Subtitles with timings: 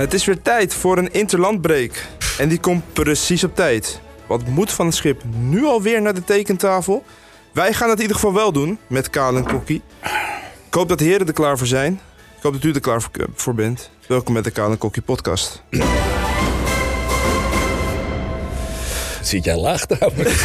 [0.00, 2.06] Het is weer tijd voor een interlandbreak.
[2.38, 4.00] En die komt precies op tijd.
[4.26, 7.04] Wat moet van het schip nu alweer naar de tekentafel?
[7.52, 9.82] Wij gaan het in ieder geval wel doen met Kaal en Kokkie.
[10.66, 12.00] Ik hoop dat de heren er klaar voor zijn.
[12.36, 13.90] Ik hoop dat u er klaar voor, voor bent.
[14.06, 15.62] Welkom met de Kaal en Kokkie podcast.
[19.22, 20.44] Zit jij laag trouwens?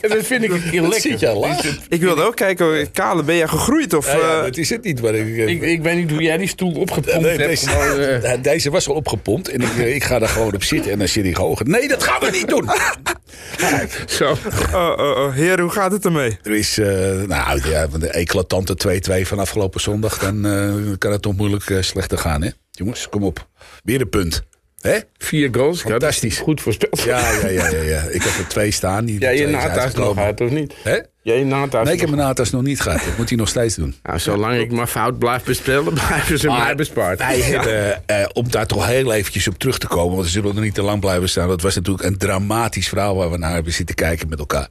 [0.00, 1.00] dat vind ik een keer lekker.
[1.00, 1.64] Zit jij laag?
[1.88, 3.94] Ik wilde ook kijken, Kale, ben jij gegroeid?
[3.94, 5.02] Of, Ja, ja, eh, dat is het niet.
[5.02, 7.48] Maar ik, eh, Ik, ik weet niet hoe jij die stoel opgepompt nee, hebt.
[7.48, 10.98] deze, eh, deze was al opgepompt en ik, ik ga daar gewoon op zitten en
[10.98, 11.68] dan zit hij hoger.
[11.68, 12.70] Nee, dat gaan we niet doen.
[14.18, 14.30] zo.
[14.72, 16.38] oh, oh, oh, heren, hoe gaat het ermee?
[16.42, 16.86] Er is, eh,
[17.26, 20.18] nou ja, de eclatante 2-2 van afgelopen zondag.
[20.18, 22.50] Dan eh, kan het toch moeilijk slechter gaan, hè?
[22.70, 23.48] Jongens, kom op.
[23.84, 24.42] Weer een punt.
[24.82, 24.98] Hè?
[25.18, 25.80] Vier goals.
[25.80, 26.38] Fantastisch.
[26.38, 27.02] Goed voorspeld.
[27.02, 28.02] Ja, ja, ja, ja, ja.
[28.02, 29.04] Ik heb er twee staan.
[29.04, 30.74] Die Ja, je nata's nog gehad, of niet?
[30.82, 30.98] Hè?
[31.22, 33.04] Ja, je nata's Nee, ik heb mijn natas nog niet gehad.
[33.04, 33.94] Dat moet hij nog steeds doen.
[34.02, 37.18] Nou, zolang ik maar fout blijf bespelen, blijven ze mij bespaard.
[37.18, 40.14] Wij hebben, eh, om daar toch heel eventjes op terug te komen...
[40.14, 41.48] want we zullen er niet te lang blijven staan.
[41.48, 44.68] Dat was natuurlijk een dramatisch verhaal waar we naar hebben zitten kijken met elkaar.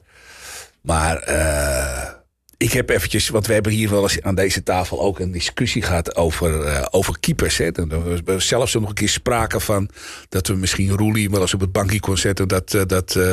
[0.82, 2.21] Maar eh,
[2.62, 3.30] ik heb eventjes...
[3.30, 6.86] want we hebben hier wel eens aan deze tafel ook een discussie gehad over, eh,
[6.92, 7.58] over keepers.
[7.58, 7.66] Hè.
[7.66, 9.90] Er was zelfs nog een keer sprake van...
[10.30, 12.48] dat we misschien Roelie wel eens op het bankje kon zetten...
[12.48, 13.24] dat, eh, dat eh,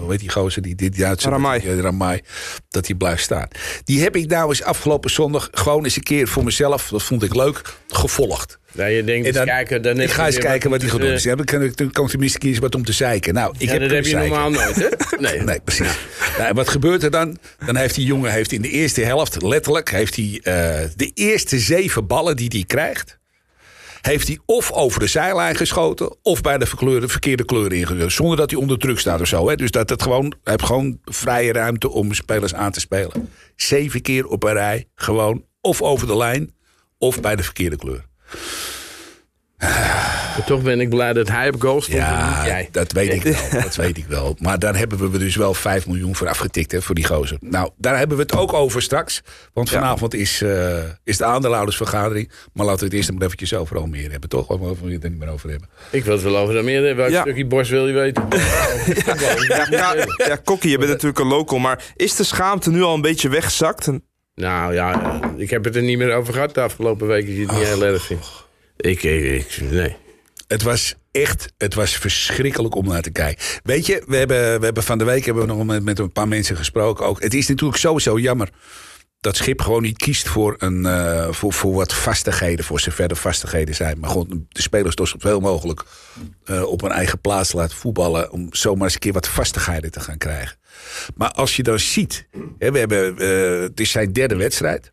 [0.00, 1.28] hoe heet die gozer, die, die Duitse...
[1.28, 1.60] Ramai.
[1.60, 2.20] die, Ramai,
[2.68, 3.48] dat hij blijft staan.
[3.84, 6.88] Die heb ik nou eens afgelopen zondag gewoon eens een keer voor mezelf...
[6.88, 8.58] dat vond ik leuk, gevolgd.
[8.74, 11.00] Ja, je denkt, En eens dan- kijken, dan ik ga eens kijken wat hij gaat
[11.00, 11.36] doen.
[11.36, 13.34] dan kan ik kan tenminste kiezen wat om te zeiken.
[13.34, 14.30] Nou, ik ja, heb dat heb je zeiken.
[14.30, 14.88] normaal nooit, hè?
[15.28, 15.40] Nee.
[15.40, 15.98] Nee, precies.
[16.38, 17.38] Nou, wat gebeurt er dan?
[17.66, 21.58] Dan heeft die jongen heeft in de eerste helft, letterlijk, heeft hij eh, de eerste
[21.58, 23.20] zeven ballen die hij krijgt.
[24.00, 26.16] Heeft hij of over de zijlijn geschoten.
[26.22, 28.12] of bij de verkleurde, verkeerde kleur ingezet.
[28.12, 29.48] Zonder dat hij onder druk staat of zo.
[29.48, 29.54] Hè.
[29.56, 33.28] Dus dat het gewoon, hij heeft gewoon vrije ruimte om spelers aan te spelen.
[33.56, 34.88] Zeven keer op een rij.
[34.94, 36.54] Gewoon of over de lijn.
[36.98, 38.04] of bij de verkeerde kleur.
[39.62, 42.68] Maar toch ben ik blij dat hij op goal stond Ja, jij.
[42.72, 43.60] dat weet ik wel.
[43.62, 44.36] Dat weet ik wel.
[44.38, 47.36] Maar daar hebben we dus wel 5 miljoen voor afgetikt, hè, voor die gozer.
[47.40, 49.22] Nou, daar hebben we het ook over straks.
[49.52, 52.30] Want vanavond is, eh, is de aandeelhoudersvergadering.
[52.52, 54.48] Maar laten we het eerst maar eventjes over Almere hebben, toch?
[54.48, 55.68] Of we het er niet meer over hebben.
[55.90, 56.96] Ik wil het wel over meer.
[56.96, 57.20] Welk Ja.
[57.20, 58.24] stukje borst wil je weten?
[59.48, 59.94] Ja, ja,
[60.26, 63.28] ja, Kokkie, je bent natuurlijk een local, maar is de schaamte nu al een beetje
[63.28, 63.88] weggezakt?
[64.34, 67.26] Nou ja, ik heb het er niet meer over gehad de afgelopen weken.
[67.28, 68.41] Dat je het niet heel erg vindt.
[68.82, 69.96] Ik, ik, nee.
[70.46, 73.44] Het was echt, het was verschrikkelijk om naar te kijken.
[73.62, 76.12] Weet je, we hebben, we hebben van de week hebben we nog met, met een
[76.12, 77.22] paar mensen gesproken ook.
[77.22, 78.48] Het is natuurlijk sowieso jammer
[79.20, 83.16] dat Schip gewoon niet kiest voor, een, eh, voor, voor wat vastigheden, voor zover er
[83.16, 84.00] vastigheden zijn.
[84.00, 85.84] Maar gewoon de spelers toch zoveel mogelijk
[86.44, 88.30] eh, op hun eigen plaats laten voetballen.
[88.30, 90.56] Om zomaar eens een keer wat vastigheden te gaan krijgen.
[91.14, 92.26] Maar als je dan ziet,
[92.58, 94.92] hè, we hebben, eh, het is zijn derde wedstrijd.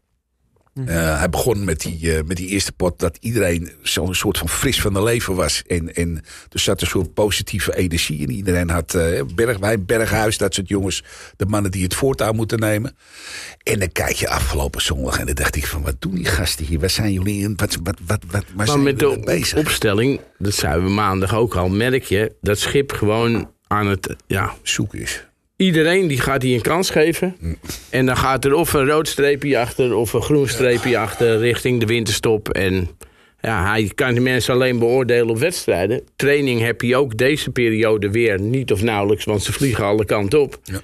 [0.86, 4.50] Eh, hij begon met die, eh, met die eerste pot dat iedereen zo'n soort van
[4.50, 5.64] fris van de leven was.
[5.68, 8.32] En, en er zat een soort positieve energie in.
[8.32, 11.04] Iedereen had eh Bergwijn, Berghuis, dat soort jongens.
[11.36, 12.96] De mannen die het voortouw moeten nemen.
[13.64, 15.82] En dan kijk je afgelopen zondag en dan dacht ik van...
[15.82, 16.80] wat doen die gasten hier?
[16.80, 17.54] Waar zijn jullie in?
[17.56, 19.58] Wat, wat, wat, wat, waar Maar zijn met de mee bezig?
[19.58, 24.16] opstelling, dat zeiden we maandag ook al, merk je dat Schip gewoon aan het...
[24.28, 25.29] Ja, Zoek is.
[25.60, 27.36] Iedereen die gaat hier een kans geven.
[27.90, 31.80] En dan gaat er of een rood streepje achter of een groen streepje achter richting
[31.80, 32.50] de winterstop.
[32.50, 32.90] En
[33.42, 36.02] ja, hij kan de mensen alleen beoordelen op wedstrijden.
[36.16, 40.42] Training heb je ook deze periode weer niet of nauwelijks, want ze vliegen alle kanten
[40.42, 40.60] op.
[40.64, 40.82] Ja.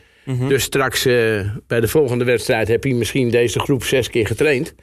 [0.47, 4.75] Dus straks eh, bij de volgende wedstrijd heb je misschien deze groep zes keer getraind.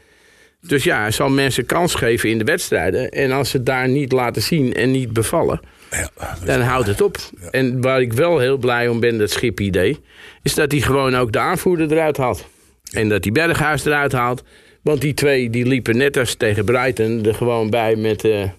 [0.60, 3.10] Dus ja, hij zal mensen kans geven in de wedstrijden.
[3.10, 5.60] En als ze het daar niet laten zien en niet bevallen,
[5.92, 7.16] Ja, dan houdt het op.
[7.50, 10.00] En waar ik wel heel blij om ben, dat schip-idee...
[10.42, 12.46] is dat hij gewoon ook de aanvoerder eruit haalt.
[12.92, 14.42] En dat hij Berghuis eruit haalt.
[14.82, 18.24] Want die twee die liepen net als tegen Brighton er gewoon bij met...
[18.24, 18.50] eh,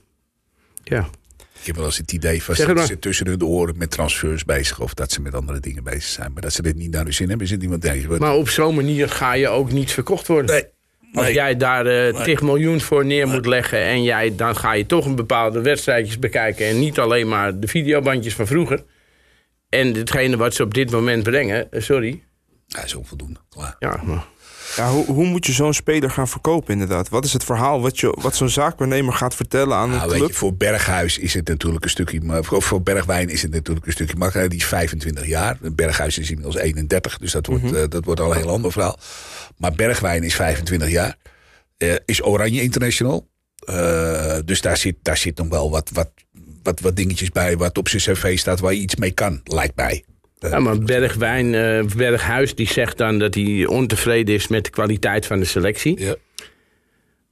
[0.83, 1.09] ja,
[1.59, 4.79] Ik heb wel eens het idee van ze zitten tussen hun oren met transfers bezig.
[4.79, 6.33] Of dat ze met andere dingen bezig zijn.
[6.33, 8.07] Maar dat ze dit niet naar de zin hebben, zit niemand deze.
[8.07, 10.51] maar op zo'n manier ga je ook niet verkocht worden.
[10.51, 10.72] Nee.
[11.13, 11.33] Als Nee.
[11.33, 13.79] jij daar eh 10 miljoen voor neer moet leggen...
[13.83, 16.65] en jij, dan ga je toch een bepaalde wedstrijdjes bekijken...
[16.67, 18.83] en niet alleen maar de videobandjes van vroeger.
[19.69, 22.23] En hetgene wat ze op dit moment brengen, eh, sorry...
[22.67, 23.39] Ja, is onvoldoende.
[23.49, 23.75] Klaar.
[23.79, 24.25] Ja, maar
[24.75, 27.09] Ja, hoe, hoe moet je zo'n speler gaan verkopen inderdaad?
[27.09, 30.17] Wat is het verhaal wat, je, wat zo'n zaakwaarnemer gaat vertellen aan Nou, een weet
[30.17, 30.29] club?
[30.29, 32.21] je, voor Berghuis is het natuurlijk een stukje.
[32.21, 34.51] maar Voor, Bergwijn is het natuurlijk een stukje makkelijker.
[34.51, 35.57] Die is 25 jaar.
[35.61, 37.17] Berghuis is inmiddels 31.
[37.17, 38.97] Dus dat wordt, eh, dat wordt al een heel ander verhaal.
[39.57, 41.15] Maar Bergwijn is 25 jaar.
[41.77, 43.27] eh, is Oranje International.
[43.65, 46.09] Eh, dus daar zit, daar zit nog wel wat, wat,
[46.63, 47.57] wat, wat dingetjes bij.
[47.57, 50.03] Wat op zijn cv staat waar je iets mee kan, lijkt mij.
[50.49, 55.25] Ja, maar Bergwijn, eh, Berghuis die zegt dan dat hij ontevreden is met de kwaliteit
[55.25, 55.99] van de selectie.
[55.99, 56.15] ja.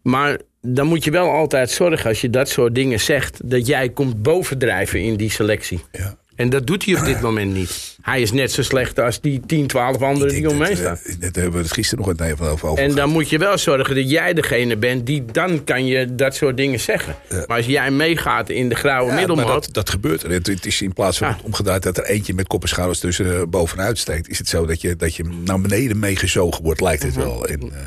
[0.01, 3.49] Maar dan moet je wel altijd zorgen als je dat soort dingen zegt...
[3.49, 5.79] dat jij komt bovendrijven in die selectie.
[5.91, 6.17] Ja.
[6.41, 7.95] En dat doet hij op dit moment niet.
[8.01, 10.97] Hij is net zo slecht als die 10, 12 anderen die omheen dat, staan.
[11.05, 13.57] eh, Daar hebben we het gisteren nog even over over En dan moet je wel
[13.57, 17.15] zorgen dat jij degene bent die dan kan je dat soort dingen zeggen.
[17.47, 19.47] Maar als jij meegaat in de grauwe Ja, middelmaat...
[19.47, 20.31] dat, dat gebeurt er.
[20.31, 21.33] Het, het is in plaats van Ja.
[21.35, 24.47] het omgedraaid dat er eentje met kop en schouders tussen eh, bovenuit steekt, is het
[24.47, 27.45] zo dat je, dat je naar beneden meegezogen wordt, lijkt het wel.
[27.47, 27.79] En, eh,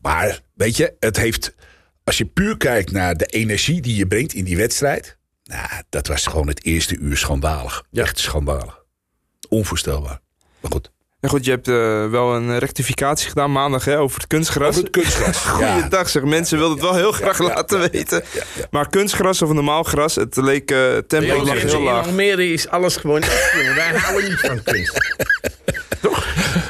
[0.00, 1.54] maar weet je, het heeft,
[2.04, 5.18] als je puur kijkt naar de energie die je brengt in die wedstrijd,
[5.50, 7.82] nou, dat was gewoon het eerste uur schandalig.
[7.92, 8.78] Echt schandalig.
[9.48, 10.20] Onvoorstelbaar.
[10.60, 10.90] Maar goed.
[11.20, 14.68] Ja, goed, je hebt eh, wel een rectificatie gedaan maandag hè, over het kunstgras.
[14.68, 15.36] Over het kunstgras.
[15.46, 18.22] Goeiedag zeg, mensen wilden het wel heel graag ja, laten ja, weten.
[18.32, 18.66] ja, ja.
[18.70, 22.06] Maar kunstgras of normaal gras, het leek, eh tempo lag heel in laag.
[22.06, 23.74] Almere is alles gewoon echt, jongen.
[23.74, 24.98] Wij houden niet van kunst.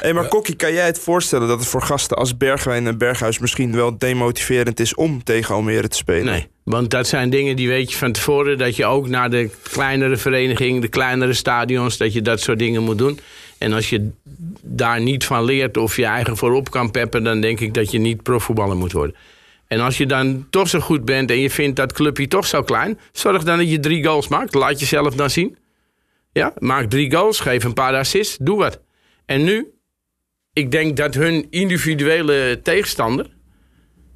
[0.01, 3.39] Hey, maar Kokkie, kan jij het voorstellen dat het voor gasten als Bergwijn en Berghuis
[3.39, 6.25] misschien wel demotiverend is om tegen Almere te spelen?
[6.25, 8.57] Nee, want dat zijn dingen die weet je van tevoren...
[8.57, 11.97] dat je ook naar de kleinere vereniging, de kleinere stadions...
[11.97, 13.19] dat je dat soort dingen moet doen.
[13.57, 14.09] En als je
[14.61, 17.23] daar niet van leert of je eigen voorop kan peppen...
[17.23, 19.15] dan denk ik dat je niet profvoetballer moet worden.
[19.67, 22.61] En als je dan toch zo goed bent en je vindt dat clubje toch zo
[22.61, 22.99] klein...
[23.11, 24.53] zorg dan dat je drie goals maakt.
[24.53, 25.57] Laat jezelf dan zien.
[26.31, 28.79] Ja, maak drie goals, geef een paar assists, doe wat.
[29.25, 29.67] En nu,
[30.53, 33.25] ik denk dat hun individuele tegenstander...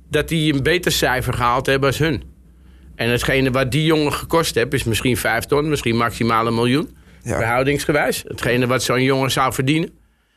[0.10, 2.24] dat die een beter cijfer gehaald hebben als hun.
[2.96, 6.98] En hetgene wat die jongen gekost heeft, is misschien vijf ton, misschien maximaal een miljoen.
[7.24, 7.38] Ja.
[7.38, 8.24] Verhoudingsgewijs.
[8.28, 9.90] Hetgene wat zo'n jongen zou verdienen.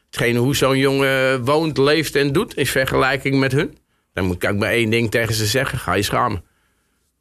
[0.07, 3.79] Hetgene hoe zo'n jongen woont, leeft en doet, in vergelijking met hun.
[4.13, 6.45] Dan moet ik maar één ding tegen ze zeggen: ga je schamen.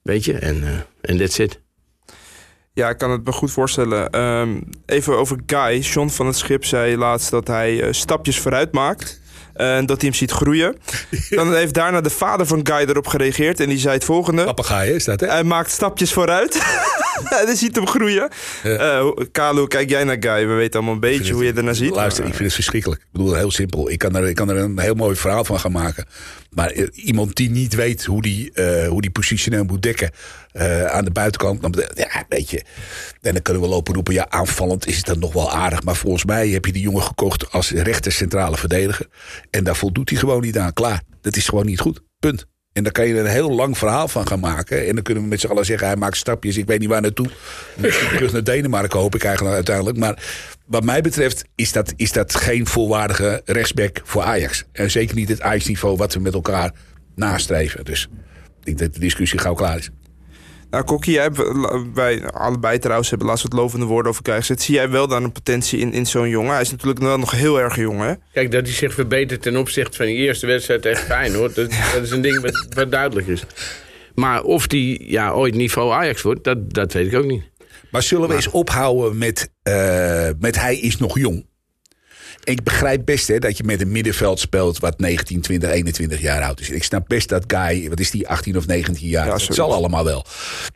[0.02, 0.70] Weet je, en uh,
[1.02, 1.62] en that's it.
[2.78, 4.10] Ja, ik kan het me goed voorstellen.
[4.10, 4.50] Ehm,
[4.86, 5.80] even over Guy.
[5.80, 9.20] John van het Schip zei laatst dat hij eh, stapjes vooruit maakt.
[9.54, 10.76] En dat hij hem ziet groeien.
[11.30, 13.60] Dan heeft daarna de vader van Guy erop gereageerd.
[13.60, 14.44] En die zei het volgende.
[14.44, 15.28] Papegaai is dat, hè?
[15.28, 16.56] Hij maakt stapjes vooruit.
[17.40, 18.30] en hij ziet hem groeien.
[18.64, 18.70] Ja.
[18.70, 20.48] Eh, Kalu, kijk jij naar Guy?
[20.48, 21.96] We weten allemaal een beetje hoe je ernaar ziet.
[21.96, 23.02] Luister, ik vind het verschrikkelijk.
[23.02, 23.90] Ik bedoel, heel simpel.
[23.90, 26.06] Ik kan er, ik kan er een heel mooi verhaal van gaan maken.
[26.50, 30.12] Maar eh, iemand die niet weet hoe die, eh, hoe die positioneel moet dekken
[30.52, 31.62] eh, aan de buitenkant.
[31.62, 32.64] Dan, ja, weet je.
[33.22, 35.84] En dan kunnen we lopen roepen, ja, aanvallend is het dan nog wel aardig.
[35.84, 39.08] Maar volgens mij heb je die jongen gekocht als rechter centrale verdediger.
[39.50, 40.74] En daar voldoet hij gewoon niet aan.
[40.74, 41.02] Klaar.
[41.22, 42.02] Dat is gewoon niet goed.
[42.20, 42.46] Punt.
[42.78, 44.88] En daar kan je er een heel lang verhaal van gaan maken.
[44.88, 46.58] En dan kunnen we met z'n allen zeggen, hij maakt stapjes.
[46.58, 47.30] Ik weet niet waar naartoe.
[47.76, 49.98] Misschien terug naar Denemarken hoop ik eigenlijk uiteindelijk.
[49.98, 50.24] Maar
[50.66, 54.64] wat mij betreft is dat, is dat geen volwaardige rechtsback voor Ajax.
[54.72, 56.72] En zeker niet het Ajax-niveau wat we met elkaar
[57.16, 57.86] nastreven.
[57.86, 58.10] Dus
[58.60, 59.90] ik denk dat de discussie gauw klaar is.
[60.70, 61.30] Nou, Kokkie, jij
[61.94, 64.62] wij allebei trouwens hebben laatst wat lovende woorden over elkaar gezet.
[64.62, 66.52] Zie jij wel daar een potentie in, in zo'n jongen?
[66.52, 68.14] Hij is natuurlijk wel nog heel erg jong, hè?
[68.34, 71.54] Kijk, dat hij zich verbetert ten opzichte van die eerste wedstrijd, echt fijn hoor.
[71.54, 73.44] Dat, dat is een ding wat, wat duidelijk is.
[74.16, 77.44] Maar of die ja, ooit niveau Ajax wordt, dat, dat weet ik ook niet.
[77.92, 81.46] Maar zullen we eens ophouden met, uh, met hij is nog jong?
[82.48, 86.44] Ik begrijp best hè, dat je met een middenveld speelt wat 19, 20, 21 jaar
[86.44, 86.70] oud is.
[86.70, 89.26] Ik snap best dat Guy, wat is die, 18 of 19 jaar?
[89.26, 90.26] Ja, dat zal allemaal wel.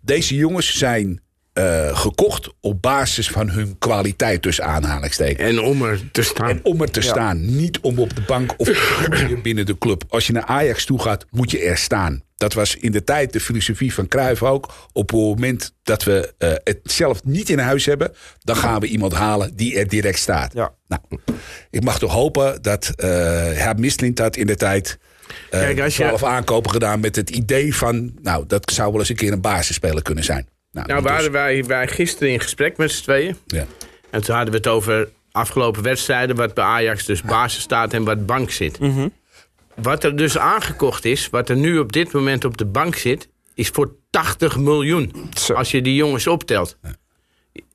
[0.02, 1.22] Deze jongens zijn
[1.53, 5.50] uh, gekocht op basis van hun kwaliteit tussen aanhalingstekens.
[5.50, 6.50] En om er te staan.
[6.50, 7.08] En om er te ja.
[7.08, 7.55] staan.
[7.55, 8.70] Niet om op de bank of
[9.43, 10.03] binnen de club.
[10.10, 12.24] Als je naar Ajax toe gaat, moet je er staan.
[12.41, 14.74] Dat was in de tijd de filosofie van Cruijff ook.
[14.93, 18.12] Op het moment dat we uh, het zelf niet in huis hebben...
[18.39, 20.53] dan gaan we iemand halen die er direct staat.
[20.53, 20.74] Ja.
[20.88, 21.01] Nou,
[21.70, 23.08] ik mag toch hopen dat uh,
[23.53, 24.98] Herr Mistlint dat in de tijd...
[25.27, 26.03] Uh, Kijk, als je...
[26.03, 28.12] zelf aankopen gedaan met het idee van...
[28.22, 30.48] nou, dat zou wel eens een keer een basisspeler kunnen zijn.
[30.72, 31.32] Nou, nou waren dus.
[31.32, 33.38] wij, wij gisteren in gesprek met z'n tweeën.
[33.46, 33.66] Ja.
[34.10, 36.36] En toen hadden we het over afgelopen wedstrijden...
[36.36, 38.80] wat bij Ajax dus basis staat en wat bank zit.
[38.80, 39.13] Mm -hmm.
[39.75, 43.30] Wat er dus aangekocht is, wat er nu op dit moment op de bank zit...
[43.54, 45.54] is voor 80 miljoen, Zo.
[45.54, 46.78] als je die jongens optelt.
[46.82, 46.96] Ja.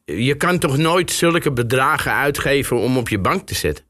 [0.04, 3.84] Je kan toch nooit zulke bedragen uitgeven om op je bank te zetten?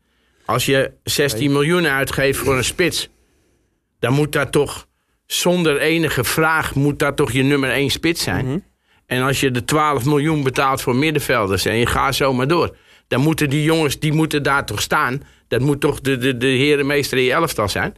[0.45, 1.49] Als je 16 nee.
[1.49, 3.09] miljoen uitgeeft voor een spits...
[3.99, 4.87] dan moet dat toch
[5.27, 6.75] zonder enige vraag...
[6.75, 8.45] moet dat toch je nummer 1 spits zijn?
[8.45, 8.47] Mhm.
[8.47, 8.75] Mm -hmm.
[9.07, 11.65] En als je de 12 miljoen betaalt voor middenvelders...
[11.65, 12.77] en je gaat zo maar door...
[13.09, 15.23] dan moeten die jongens, die moeten daar toch staan...
[15.49, 17.95] Dat moet toch de, de, de herenmeester in je elftal zijn.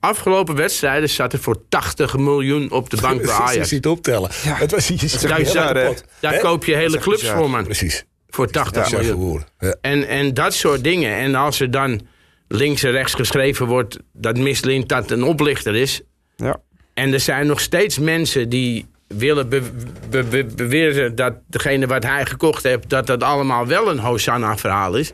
[0.00, 3.52] Afgelopen wedstrijden zat er voor 80 miljoen op de bank bij Ajax.
[3.52, 4.30] Precies niet optellen.
[4.44, 4.54] Ja.
[4.54, 7.36] Het was iets daar daar koop je hele clubs bizar.
[7.36, 7.64] voor, man.
[7.64, 8.04] Precies.
[8.28, 9.44] Voor 80 miljoen.
[9.58, 9.76] Ja.
[9.80, 11.16] En, en dat soort dingen.
[11.16, 12.00] En als er dan
[12.48, 13.98] links en rechts geschreven wordt...
[14.12, 16.00] dat Mislint dat een oplichter is...
[16.36, 16.60] Ja.
[16.94, 18.86] en er zijn nog steeds mensen die
[19.18, 19.62] willen be
[20.10, 21.14] be be beweren...
[21.14, 22.88] dat degene wat hij gekocht heeft...
[22.90, 25.12] dat dat allemaal wel een Hosanna-verhaal is...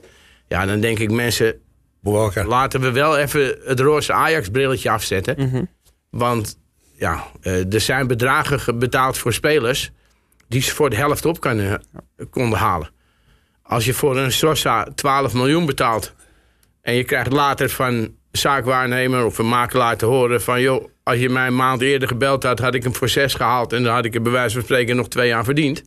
[0.49, 1.61] Ja, dan denk ik mensen,
[2.47, 5.35] laten we wel even het roze Ajax-brilletje afzetten.
[5.39, 5.69] Mm -hmm.
[6.11, 6.59] Want
[6.99, 9.91] ja, eh, er zijn bedragen ge- betaald voor spelers
[10.49, 11.83] die ze voor de helft op kunnen,
[12.31, 12.91] konden halen.
[13.63, 16.15] Als je voor een Sosa 12 miljoen betaalt
[16.83, 21.29] en je krijgt later van zaakwaarnemer of een makelaar te horen van joh, als je
[21.29, 24.05] mij een maand eerder gebeld had, had ik hem voor 6 gehaald en dan had
[24.05, 25.83] ik er bij wijze van spreken nog twee aan verdiend.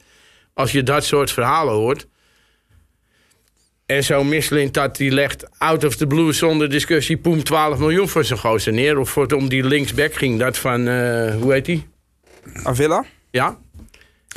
[0.54, 2.08] Als je dat soort verhalen hoort.
[3.86, 8.10] En zo'n Michelin dat die legt out of the blue zonder discussie poem 12 miljoen
[8.10, 8.98] voor zijn gozer neer.
[8.98, 11.88] Of voor het om die linksback ging dat van, eh, hoe heet die?
[12.64, 13.06] Avila?
[13.32, 13.58] Ja.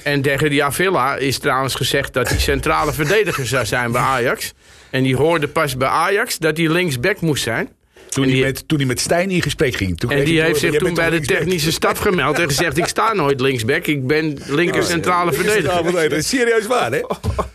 [0.03, 4.53] En tegen die Avila is trouwens gezegd dat hij centrale verdediger zou zijn bij Ajax.
[4.91, 7.69] En die hoorde pas bij Ajax dat hij linksback moest zijn.
[8.13, 9.99] Toen, En hij die- met, toen hij met Stijn in gesprek ging.
[9.99, 12.87] Toen En die hij heeft zich toen bij de technische staf gemeld en gezegd: Ik
[12.87, 15.93] sta nooit linksback, ik ben linker centrale verdediger.
[16.09, 17.01] Dat is serieus waar, hè?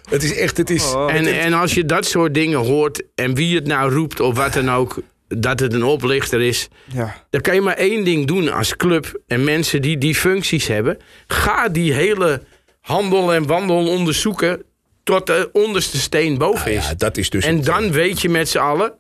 [0.10, 0.84] Het is echt, het is...
[0.94, 1.14] Oh.
[1.14, 4.54] En, en als je dat soort dingen hoort en wie het nou roept of wat
[4.54, 6.68] dan ook, dat het een oplichter is.
[6.94, 7.24] Ja.
[7.30, 10.98] Dan kan je maar één ding doen als club en mensen die die functies hebben.
[11.28, 12.42] Ga die hele
[12.82, 14.64] handel en wandel onderzoeken
[15.04, 16.88] tot de onderste steen boven is.
[16.88, 17.46] Ja, dat is dus...
[17.46, 18.94] en dan weet je met z'n allen...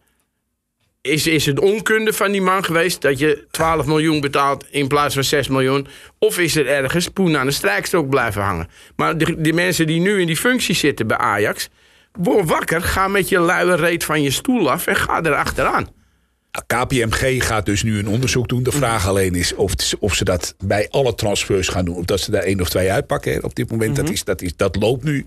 [1.07, 5.13] Is, is het onkunde van die man geweest dat je 12 miljoen betaalt in plaats
[5.13, 5.87] van 6 miljoen?
[6.19, 8.67] Of is er ergens poen aan de strijkstok blijven hangen?
[8.95, 11.69] Maar de, die mensen die nu in die functie zitten bij Ajax...
[12.17, 15.87] Word wakker, ga met je luie reet van je stoel af en ga erachteraan.
[16.67, 18.63] KPMG gaat dus nu een onderzoek doen.
[18.63, 21.95] De vraag alleen is of, of ze dat bij alle transfers gaan doen.
[21.95, 23.95] Of dat ze daar één of twee uitpakken hè, op dit moment.
[23.95, 25.25] dat, is, dat, is, dat loopt nu.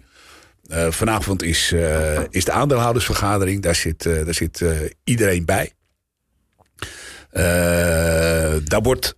[0.70, 3.62] Eh, vanavond is, eh, is de aandeelhoudersvergadering.
[3.62, 4.64] Daar zit, eh, daar zit
[5.04, 5.72] iedereen bij.
[8.64, 9.16] Daar wordt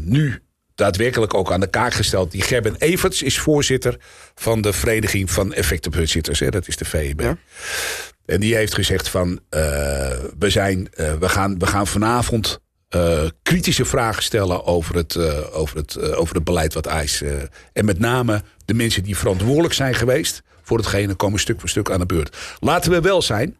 [0.00, 0.42] nu
[0.74, 2.30] daadwerkelijk ook aan de kaak gesteld.
[2.30, 3.96] Die Gerben Everts is voorzitter
[4.34, 6.40] van de Vereniging van Effectenbezitters.
[6.40, 7.20] Hè, dat is de VEB.
[7.20, 7.36] Ja.
[8.26, 9.40] En die heeft gezegd van
[10.38, 12.60] we, zijn, we, gaan, we gaan vanavond
[12.92, 17.22] eh, kritische vragen stellen over het, eh, over het, eh, over het beleid wat IJs.
[17.72, 21.90] en met name de mensen die verantwoordelijk zijn geweest voor hetgene komen stuk voor stuk
[21.90, 22.36] aan de beurt.
[22.60, 23.56] Laten we wel zijn.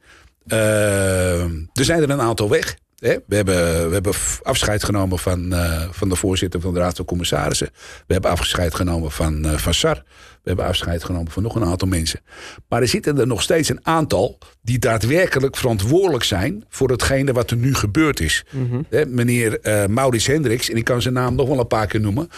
[0.46, 2.76] er zijn er een aantal weg.
[2.98, 3.16] Hè?
[3.26, 4.12] We, hebben, we hebben
[4.42, 5.54] afscheid genomen van,
[5.90, 7.70] van de voorzitter van de Raad van Commissarissen.
[8.06, 10.02] We hebben afscheid genomen van, van SAR.
[10.42, 12.20] We hebben afscheid genomen van nog een aantal mensen.
[12.68, 17.50] Maar er zitten er nog steeds een aantal die daadwerkelijk verantwoordelijk zijn voor hetgene wat
[17.50, 18.44] er nu gebeurd is.
[18.88, 22.00] Hè, meneer eh Maurits Hendricks, en ik kan zijn naam nog wel een paar keer
[22.00, 22.28] noemen.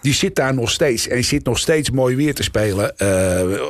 [0.00, 3.60] Die zit daar nog steeds en zit nog steeds mooi weer te spelen eh,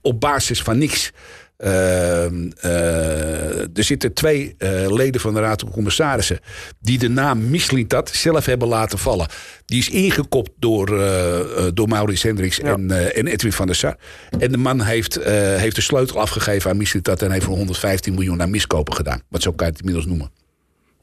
[0.00, 1.12] op basis van niks.
[1.58, 6.38] Eh, eh, er zitten twee eh, leden van de Raad van Commissarissen
[6.80, 9.26] die de naam Mislintat zelf hebben laten vallen.
[9.64, 13.96] Die is ingekopt door, eh, door Maurits Hendricks en, en Edwin van der Sar.
[14.38, 15.14] En de man heeft,
[15.56, 19.22] heeft de sleutel afgegeven aan Mislintat en heeft voor 115 miljoen aan miskopen gedaan.
[19.28, 20.30] Wat zo kan je het inmiddels noemen.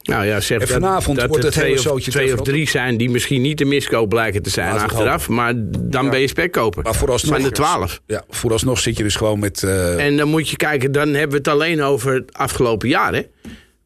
[0.05, 3.41] Nou ja, En vanavond dat, wordt het hele zootje twee of drie zijn die misschien
[3.41, 5.29] niet de miskoop blijken te zijn achteraf.
[5.29, 6.83] Maar dan ben je spekkoper.
[6.83, 8.01] Maar vooralsnog, Van de twaalf.
[8.05, 9.63] Ja, vooralsnog zit je dus gewoon met...
[9.63, 13.13] eh, En dan moet je kijken, dan hebben we het alleen over het afgelopen jaar.
[13.13, 13.21] Hè?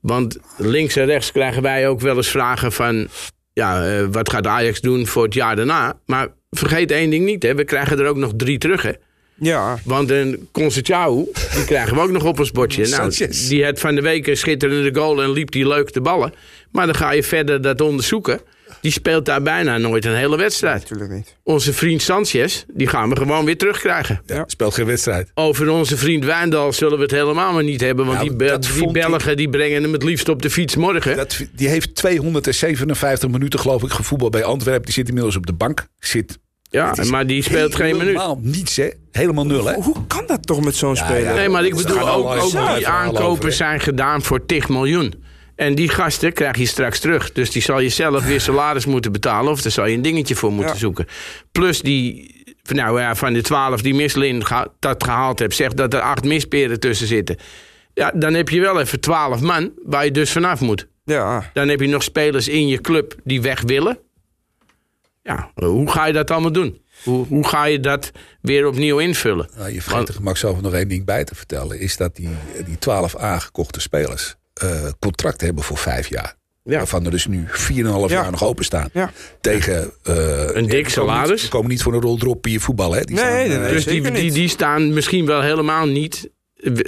[0.02, 3.08] Want links en rechts krijgen wij ook wel eens vragen van...
[3.54, 6.00] Ja, eh, wat gaat Ajax doen voor het jaar daarna?
[6.06, 7.56] Maar vergeet één ding niet, hè?
[7.56, 8.82] we krijgen er ook nog drie terug.
[8.82, 8.92] Hè?
[9.40, 9.80] Ja.
[9.84, 12.88] Want een Concecao, die krijgen we ook nog op ons bordje.
[12.88, 13.48] Nou, Sanchez.
[13.48, 16.34] die had van de week een schitterende goal en liep die leuk te ballen.
[16.72, 18.40] Maar dan ga je verder dat onderzoeken.
[18.82, 20.80] Die speelt daar bijna nooit een hele wedstrijd.
[20.82, 21.36] Natuurlijk niet.
[21.44, 24.22] Onze vriend Sanchez, die gaan we gewoon weer terugkrijgen.
[24.26, 25.32] ja, speelt geen wedstrijd.
[25.34, 28.06] Over onze vriend Wijndal zullen we het helemaal maar niet hebben.
[28.06, 28.38] Want Nou, die,
[28.74, 31.16] die ik- Belgen die brengen hem het liefst op de fiets morgen.
[31.16, 34.86] Dat, die heeft 257 minuten geloof ik gevoetbald bij Antwerpen.
[34.86, 35.88] Die zit inmiddels op de bank.
[36.00, 36.40] Zit
[36.70, 38.06] ja, maar die speelt geen minuut.
[38.06, 38.90] Helemaal niets hè.
[39.12, 39.74] Helemaal nul hè.
[39.74, 41.24] Hoe kan dat toch met zo'n speler?
[41.24, 41.34] ja.
[41.34, 45.14] Nee, maar ik bedoel ook, ook die aankopen zijn gedaan voor 10 miljoen.
[45.56, 47.32] En die gasten krijg je straks terug.
[47.32, 49.52] Dus die zal je zelf weer salaris moeten betalen.
[49.52, 50.80] Of daar zal je een dingetje voor moeten Ja.
[50.80, 51.06] zoeken.
[51.52, 52.36] Plus die,
[52.68, 56.80] nou ja, van de 12 die geha- dat gehaald hebt, zegt dat er acht misperen
[56.80, 57.36] tussen zitten.
[57.94, 60.88] Ja, dan heb je wel even 12 man waar je dus vanaf moet.
[61.06, 61.50] Ja.
[61.54, 64.00] Dan heb je nog spelers in je club die weg willen.
[65.30, 66.82] Ja, hoe ga je dat allemaal doen?
[67.04, 69.50] Hoe, hoe ga je dat weer opnieuw invullen?
[69.58, 71.80] Nou, je vergeet er gemakshalve nog één ding bij te vertellen.
[71.80, 72.30] Is dat die,
[72.66, 74.70] die 12 aangekochte spelers eh,
[75.00, 76.36] contract hebben voor vijf jaar.
[76.64, 76.78] Ja.
[76.78, 78.06] Waarvan er dus nu 4,5 Ja.
[78.08, 78.90] jaar nog openstaan.
[78.94, 79.12] Ja.
[79.42, 80.16] Tegen eh,
[80.56, 81.42] Een dik salaris.
[81.42, 82.92] Die komen niet voor een rol drop hier voetbal.
[82.94, 83.02] Hè?
[83.02, 83.74] Die Nee, staan, nee, eh, nee.
[83.74, 86.30] Dus die, die, die staan misschien wel helemaal niet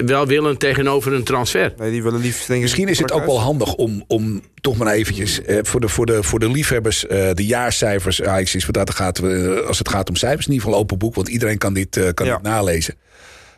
[0.05, 1.73] welwillend tegenover een transfer.
[1.77, 2.61] Nee, die willen liefst denk ik...
[2.61, 6.05] Misschien is het ook wel handig om, om toch maar eventjes eh, voor, de, voor,
[6.05, 8.21] de, voor de liefhebbers eh, de jaarcijfers.
[8.23, 10.97] Ajax is wat dat gaat, eh, als het gaat om cijfers, in ieder geval open
[10.97, 12.33] boek, want iedereen kan dit, eh, kan Ja.
[12.33, 12.95] dit nalezen.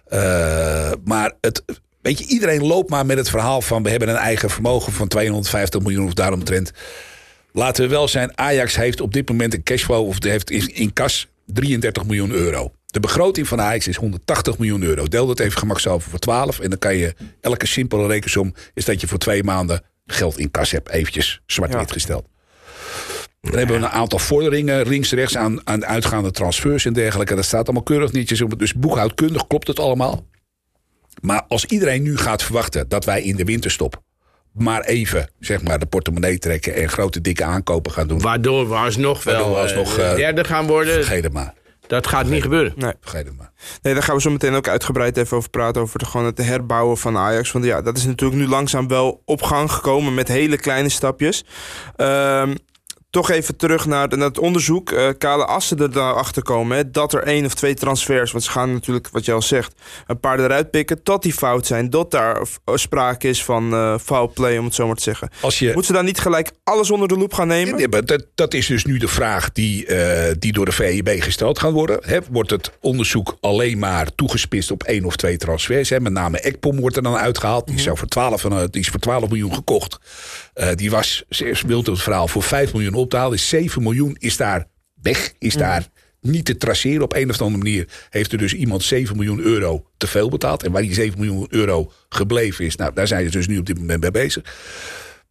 [0.06, 1.64] Eh, maar het,
[2.02, 5.08] weet je, iedereen loopt maar met het verhaal van we hebben een eigen vermogen van
[5.08, 6.72] 250 miljoen of daaromtrent.
[7.52, 10.08] Laten we wel zijn, Ajax heeft op dit moment een cashflow...
[10.08, 12.72] of heeft in, in kas 33 miljoen euro.
[12.94, 15.08] De begroting van Ajax is 180 miljoen euro.
[15.08, 16.60] Deel dat even gemakshalve voor 12.
[16.60, 18.54] En dan kan je elke simpele rekensom...
[18.74, 20.90] is dat je voor twee maanden geld in kas hebt.
[20.90, 21.94] Eventjes zwart-wit Ja.
[21.94, 22.26] gesteld.
[23.42, 27.36] Dan hebben we een aantal vorderingen links-rechts aan, aan uitgaande transfers en dergelijke.
[27.36, 28.60] Dat staat allemaal keurig netjes op.
[28.60, 30.26] Dus boekhoudkundig klopt het allemaal.
[31.22, 34.02] Maar als iedereen nu gaat verwachten dat wij in de winterstop
[34.52, 38.22] maar even zeg maar, de portemonnee trekken en grote dikke aankopen gaan doen.
[38.22, 40.94] Waardoor we alsnog wel we eh, alsnog, eh, derde gaan worden.
[40.94, 41.54] Vergeet het maar.
[41.88, 42.74] Dat gaat niet gebeuren.
[42.76, 42.94] Nee.
[43.02, 43.52] Vergeet het maar.
[43.82, 45.82] Nee, daar gaan we zo meteen ook uitgebreid even over praten.
[45.82, 47.52] Over de, gewoon het herbouwen van Ajax.
[47.52, 51.46] Want ja, dat is natuurlijk nu langzaam wel op gang gekomen met hele kleine stapjes.
[51.96, 52.56] Ehm,
[53.14, 54.92] toch even terug naar, naar het onderzoek.
[54.92, 58.52] Eh, Kale Assen er daarachter komen hè, dat er één of twee transfers, want ze
[58.52, 59.74] gaan natuurlijk, wat je al zegt,
[60.08, 61.90] een paar eruit pikken, dat die fout zijn.
[61.90, 65.30] Dat daar eh, sprake is van eh foul play, om het zo maar te zeggen.
[65.42, 67.90] Als je, Moeten ze dan niet gelijk alles onder de loep gaan nemen?
[67.90, 69.88] Maar dat, dat is dus nu de vraag die,
[70.40, 72.00] die door de VEB gesteld gaat worden.
[72.02, 75.90] Hè, wordt het onderzoek alleen maar toegespitst op één of twee transfers?
[75.90, 76.00] Hè?
[76.00, 77.68] Met name Ekpom wordt er dan uitgehaald.
[77.68, 80.00] Die, zou voor 12, van, eh, die is voor 12 miljoen gekocht.
[80.54, 83.32] Eh, die was, ze wilt het verhaal, voor 5 miljoen op te halen.
[83.32, 84.68] Dus 7 miljoen is daar
[85.02, 85.88] weg, is daar
[86.22, 87.04] niet te traceren.
[87.04, 90.64] Op een of andere manier heeft er dus iemand 7 miljoen euro te veel betaald.
[90.64, 93.66] En waar die 7 miljoen euro gebleven is, nou, daar zijn ze dus nu op
[93.66, 94.44] dit moment mee bezig.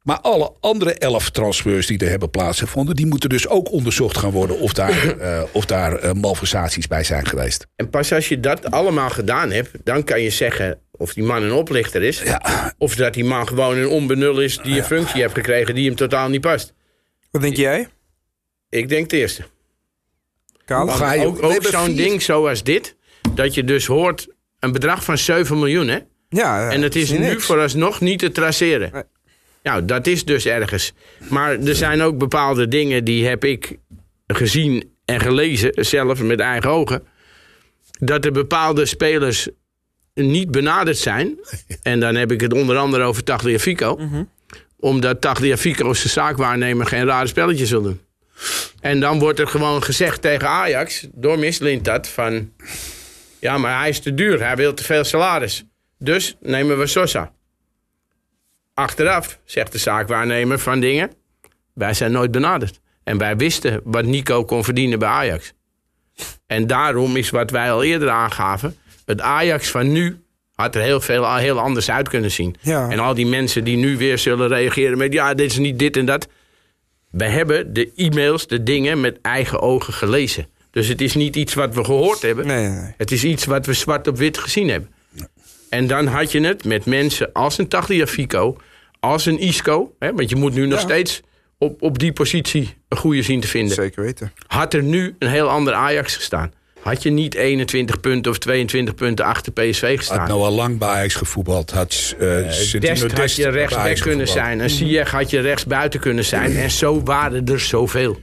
[0.02, 2.97] Maar alle andere elf transfers die er hebben plaatsgevonden...
[2.97, 4.59] die moeten dus ook onderzocht gaan worden...
[4.59, 7.67] of daar, eh, of daar eh, malversaties bij zijn geweest.
[7.76, 11.43] En pas als je dat allemaal gedaan hebt, dan kan je zeggen of die man
[11.43, 12.23] een oplichter is.
[12.23, 15.87] Ja, Of dat die man gewoon een onbenul is die een functie heeft gekregen die
[15.87, 16.75] hem totaal niet past.
[17.31, 17.89] Wat denk jij,
[18.69, 19.43] Ik denk het eerste.
[20.65, 22.97] Ga je- ook zo'n vier- ding zoals dit,
[23.35, 24.29] dat je dus hoort
[24.59, 25.99] een bedrag van 7 miljoen, hè?
[26.29, 28.91] Ja, En het is nu vooralsnog niet te traceren.
[28.93, 29.03] Nee.
[29.62, 30.93] Nou, dat is dus ergens.
[31.29, 33.77] Maar er zijn ook bepaalde dingen die heb ik
[34.27, 37.03] gezien en gelezen, zelf met eigen ogen.
[37.99, 39.49] Dat er bepaalde spelers
[40.14, 41.38] niet benaderd zijn.
[41.83, 43.98] En dan heb ik het onder andere over Tagliafico.
[44.79, 48.01] Omdat Tagliafico zijn zaakwaarnemer geen rare spelletjes wil doen.
[48.81, 52.53] En dan wordt er gewoon gezegd tegen Ajax, door Miss Lintat, van...
[53.38, 55.64] Ja, maar hij is te duur, hij wil te veel salaris.
[55.98, 57.33] Dus nemen we Sosa.
[58.75, 61.12] Achteraf zegt de zaakwaarnemer van dingen...
[61.75, 62.81] wij zijn nooit benaderd.
[63.05, 65.53] En wij wisten wat Nico kon verdienen bij Ajax.
[66.46, 68.77] En daarom is wat wij al eerder aangaven...
[69.05, 70.21] het Ajax van nu
[70.55, 72.55] had er heel veel heel anders uit kunnen zien.
[72.61, 72.91] Ja.
[72.91, 75.12] En al die mensen die nu weer zullen reageren met...
[75.12, 76.29] ja, dit is niet dit en dat.
[77.11, 80.47] We hebben de e-mails, de dingen met eigen ogen gelezen.
[80.71, 82.47] Dus het is niet iets wat we gehoord hebben.
[82.47, 82.95] Nee, nee, nee.
[82.97, 84.91] Het is iets wat we zwart op wit gezien hebben.
[85.69, 88.57] En dan had je het met mensen als een Tagliafico,
[89.01, 89.95] als een Isco.
[89.99, 90.85] Hè, want je moet nu nog Ja.
[90.85, 91.21] steeds
[91.59, 93.75] op, op die positie een goede zien te vinden.
[93.75, 94.33] Zeker weten.
[94.47, 96.53] Had er nu een heel ander Ajax gestaan.
[96.83, 100.29] Had je niet 21 punten of 22 punten achter PSV Had gestaan.
[100.29, 101.71] nou al lang bij Ajax gevoetbald.
[101.71, 104.61] Had, eh Santino Dest had Dest je bij rechtsback kunnen zijn.
[104.61, 106.57] En Ziyech had je rechtsbuiten kunnen zijn.
[106.57, 108.21] En zo waren er zoveel.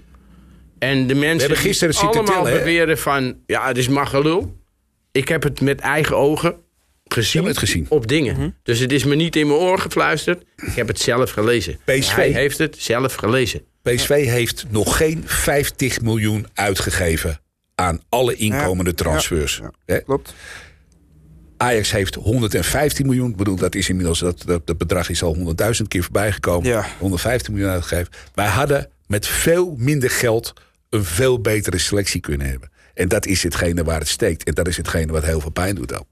[0.79, 2.63] En de mensen hebben gisteren die zitten allemaal tellen, hè?
[2.63, 3.35] beweren van...
[3.45, 4.57] ja, het is magelul.
[5.11, 6.55] Ik heb het met eigen ogen
[7.05, 7.85] gezien, Je het gezien.
[7.89, 8.35] op dingen.
[8.35, 8.49] Mhm.
[8.63, 10.43] Dus het is me niet in mijn oor gefluisterd.
[10.55, 11.79] Ik heb het zelf gelezen.
[11.85, 12.15] PSV.
[12.15, 13.61] Hij heeft het zelf gelezen.
[13.81, 17.39] PSV heeft nog geen 50 miljoen uitgegeven...
[17.79, 19.61] aan alle inkomende transfers.
[19.85, 19.99] Hè?
[19.99, 20.33] Klopt.
[21.57, 23.29] Ajax heeft 115 miljoen.
[23.29, 25.43] Ik bedoel, dat is inmiddels dat, dat, dat bedrag is al 100.000
[25.87, 26.69] keer voorbij gekomen.
[26.69, 26.85] Ja.
[26.99, 28.11] 115 miljoen uitgegeven.
[28.33, 30.53] Wij hadden met veel minder geld
[30.89, 32.71] een veel betere selectie kunnen hebben.
[32.93, 34.43] En dat is hetgene waar het steekt.
[34.43, 36.07] En dat is hetgene wat heel veel pijn doet ook.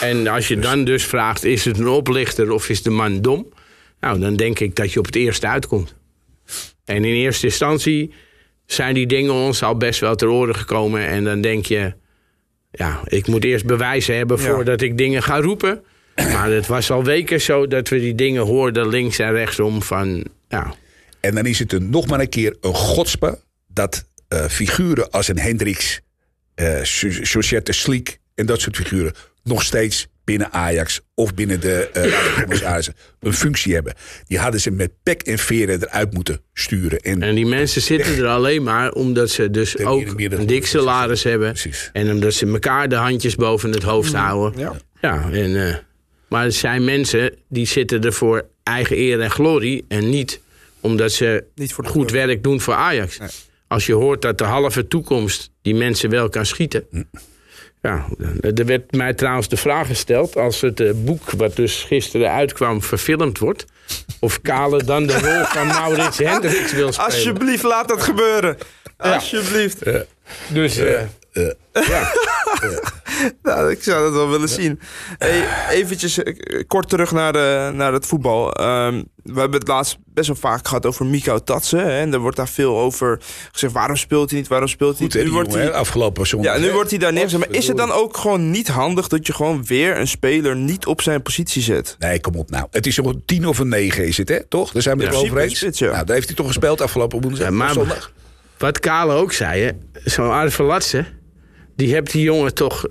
[0.00, 3.52] En als je dan dus vraagt, is het een oplichter of is de man dom?
[4.00, 5.94] Nou, dan denk ik dat je op het eerste uitkomt.
[6.84, 8.14] En in eerste instantie
[8.66, 11.06] zijn die dingen ons al best wel ter oren gekomen.
[11.06, 11.94] En dan denk je,
[12.70, 14.42] ja, ik moet eerst bewijzen hebben Ja.
[14.42, 15.82] voordat ik dingen ga roepen.
[16.16, 20.24] Maar het was al weken zo dat we die dingen hoorden links en rechtsom van,
[20.48, 20.74] ja,
[21.20, 25.28] En dan is het een, nog maar een keer een godspe dat eh, figuren als
[25.28, 26.00] een Hendricks,
[26.54, 26.78] eh
[27.22, 32.22] Societte Sliek en dat soort figuren nog steeds binnen Ajax of binnen de eh, Raad
[32.22, 33.94] van commissarissen een functie hebben.
[34.26, 36.98] Die hadden ze met pek en veren eruit moeten sturen.
[36.98, 40.66] En, En die mensen zitten er alleen maar omdat ze dus De ook een dik
[40.66, 41.48] salaris hebben.
[41.52, 41.90] Precies.
[41.92, 44.60] En omdat ze elkaar de handjes boven het hoofd houden.
[44.60, 44.76] Ja.
[45.00, 45.74] Ja, en, eh,
[46.28, 49.84] maar het zijn mensen die zitten er voor eigen eer en glorie.
[49.88, 50.40] En niet
[50.80, 53.18] omdat ze Niet voor goed werk doen voor Ajax.
[53.18, 53.28] Nee.
[53.68, 56.84] Als je hoort dat de halve toekomst die mensen wel kan schieten.
[56.90, 57.02] Hm.
[57.86, 58.06] Ja,
[58.40, 60.36] er werd mij trouwens de vraag gesteld...
[60.36, 63.64] als het eh, boek wat dus gisteren uitkwam verfilmd wordt...
[64.20, 67.10] of Kale dan de rol van Maurits Hendricks wil spelen.
[67.10, 68.56] Alsjeblieft, laat dat gebeuren.
[68.96, 69.82] Alsjeblieft.
[70.48, 70.80] Dus
[71.36, 72.12] eh, ja.
[73.42, 74.80] Nou, ik zou dat wel willen zien.
[75.18, 78.52] Hey, eventjes eh, kort terug naar, de, naar het voetbal.
[78.52, 81.78] Ehm, we hebben het laatst best wel vaak gehad over Miko Tatsen.
[81.78, 83.20] Hè, en er wordt daar veel over
[83.52, 83.72] gezegd.
[83.72, 84.48] Waarom speelt hij niet?
[84.48, 85.24] Waarom speelt hij niet?
[85.24, 86.54] Nu wordt hij, afgelopen zondag.
[86.54, 86.72] ja, nu hè?
[86.72, 87.38] wordt hij daar neergezet.
[87.38, 90.86] Maar is het dan ook gewoon niet handig dat je gewoon weer een speler niet
[90.86, 91.96] op zijn positie zet?
[91.98, 92.66] Nee, kom op nou.
[92.70, 94.44] Het is een tien of een negen is het, hè?
[94.44, 94.72] Toch?
[94.72, 95.60] Daar zijn we Ja, over eens.
[95.60, 95.90] ja.
[95.90, 97.48] Nou, daar heeft hij toch gespeeld afgelopen woensdag.
[97.48, 98.12] Ja, maar- zondag.
[98.58, 99.70] Wat Kale ook zei, hè,
[100.04, 101.04] zo'n Arve Latse...
[101.76, 102.86] die heeft die jongen toch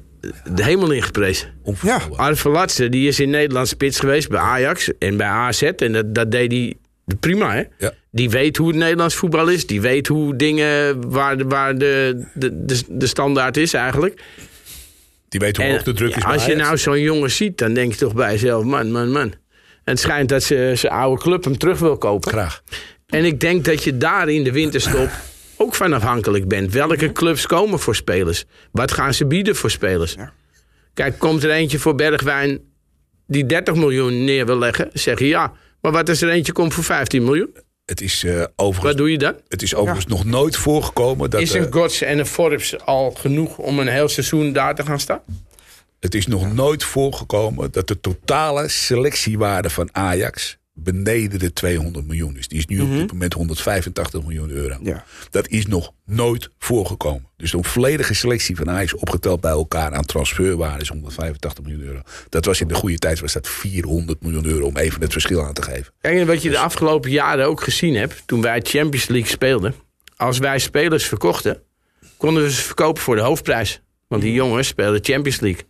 [0.53, 1.53] de hemel ingeprezen.
[1.63, 2.19] Onvoorstelbaar.
[2.19, 5.61] Arve die is in Nederland spits geweest bij Ajax en bij AZ.
[5.61, 6.73] En dat, dat deed hij
[7.19, 7.63] prima, hè?
[7.77, 7.93] Ja.
[8.11, 9.67] Die weet hoe het Nederlands voetbal is.
[9.67, 14.21] Die weet hoe dingen, waar, de, waar de, de, de, de standaard is eigenlijk.
[15.29, 17.57] Die weet hoe hoog de druk is ja, bij als je nou zo'n jongen ziet,
[17.57, 18.63] dan denk je toch bij jezelf...
[18.63, 19.33] man, man, man.
[19.83, 22.31] En het schijnt dat ze zijn oude club hem terug wil kopen.
[22.31, 22.63] Graag.
[23.07, 25.09] En ik denk dat je daar in de winterstop
[25.57, 26.73] ook van afhankelijk bent.
[26.73, 28.45] Welke clubs komen voor spelers?
[28.71, 30.15] Wat gaan ze bieden voor spelers?
[30.93, 32.59] Kijk, komt er eentje voor Bergwijn
[33.27, 34.89] die 30 miljoen neer wil leggen?
[34.93, 35.53] Zeg je ja.
[35.81, 37.55] Maar wat als er eentje komt voor 15 miljoen?
[37.85, 39.35] Het is, eh, Wat overigens, doe je dan?
[39.47, 41.41] het is overigens nog nooit voorgekomen dat...
[41.41, 44.85] Is eh, een Gods en een Forbes al genoeg om een heel seizoen daar te
[44.85, 45.21] gaan staan?
[45.99, 52.37] Het is nog nooit voorgekomen dat de totale selectiewaarde van Ajax beneden de 200 miljoen
[52.37, 52.47] is.
[52.47, 54.77] Die is nu op dit moment 185 miljoen euro.
[54.83, 55.05] Ja.
[55.29, 57.29] Dat is nog nooit voorgekomen.
[57.37, 62.01] Dus de volledige selectie van Ajax opgeteld bij elkaar aan transferwaarde is 185 miljoen euro.
[62.29, 65.43] Dat was in de goede tijd was dat 400 miljoen euro om even het verschil
[65.43, 65.93] aan te geven.
[66.01, 69.75] Kijk, en wat je de afgelopen jaren ook gezien hebt, toen wij Champions League speelden.
[70.15, 71.61] Als wij spelers verkochten,
[72.17, 73.81] konden we ze verkopen voor de hoofdprijs.
[74.07, 75.63] Want die jongens spelen Champions League.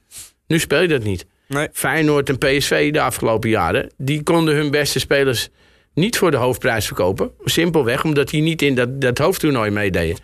[0.47, 1.25] Nu speel je dat niet.
[1.47, 1.67] Nee.
[1.73, 5.49] Feyenoord en PSV de afgelopen jaren, die konden hun beste spelers
[5.93, 7.31] niet voor de hoofdprijs verkopen.
[7.43, 10.17] Simpelweg omdat die niet in dat, dat hoofdtoernooi meededen.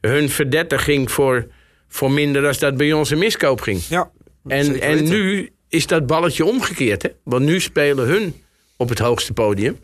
[0.00, 1.46] Hun verdette ging voor,
[1.88, 3.80] voor minder dan dat bij ons een miskoop ging.
[3.88, 4.10] Ja,
[4.46, 7.02] En, en nu is dat balletje omgekeerd.
[7.02, 7.08] Hè?
[7.22, 8.34] Want nu spelen hun
[8.76, 9.78] op het hoogste podium.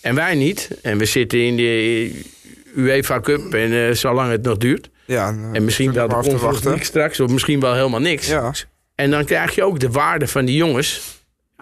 [0.00, 0.68] En wij niet.
[0.82, 2.20] En we zitten in de
[2.76, 3.54] UEFA Cup.
[3.54, 4.90] En eh, zolang het nog duurt.
[5.04, 6.64] Ja, En misschien wel de wachten.
[6.64, 7.20] League straks.
[7.20, 8.26] Of misschien wel helemaal niks.
[8.26, 8.52] Ja.
[8.94, 11.00] En dan krijg je ook de waarde van die jongens.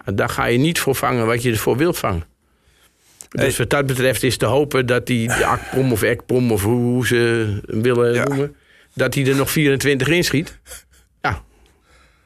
[0.05, 2.23] Daar ga je niet voor vangen wat je ervoor wilt vangen.
[3.29, 7.07] Dus wat dat betreft is te hopen dat die de Akpom of Ekpom of hoe,
[7.07, 7.15] ze
[7.65, 8.23] hem willen Ja.
[8.23, 8.55] noemen.
[8.93, 10.59] Dat hij er nog 24 inschiet.
[11.21, 11.41] Ja,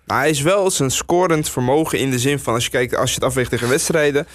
[0.06, 2.54] Maar hij is wel zijn scorend vermogen in de zin van...
[2.54, 4.28] als je kijkt, als je het afweegt tegen wedstrijden...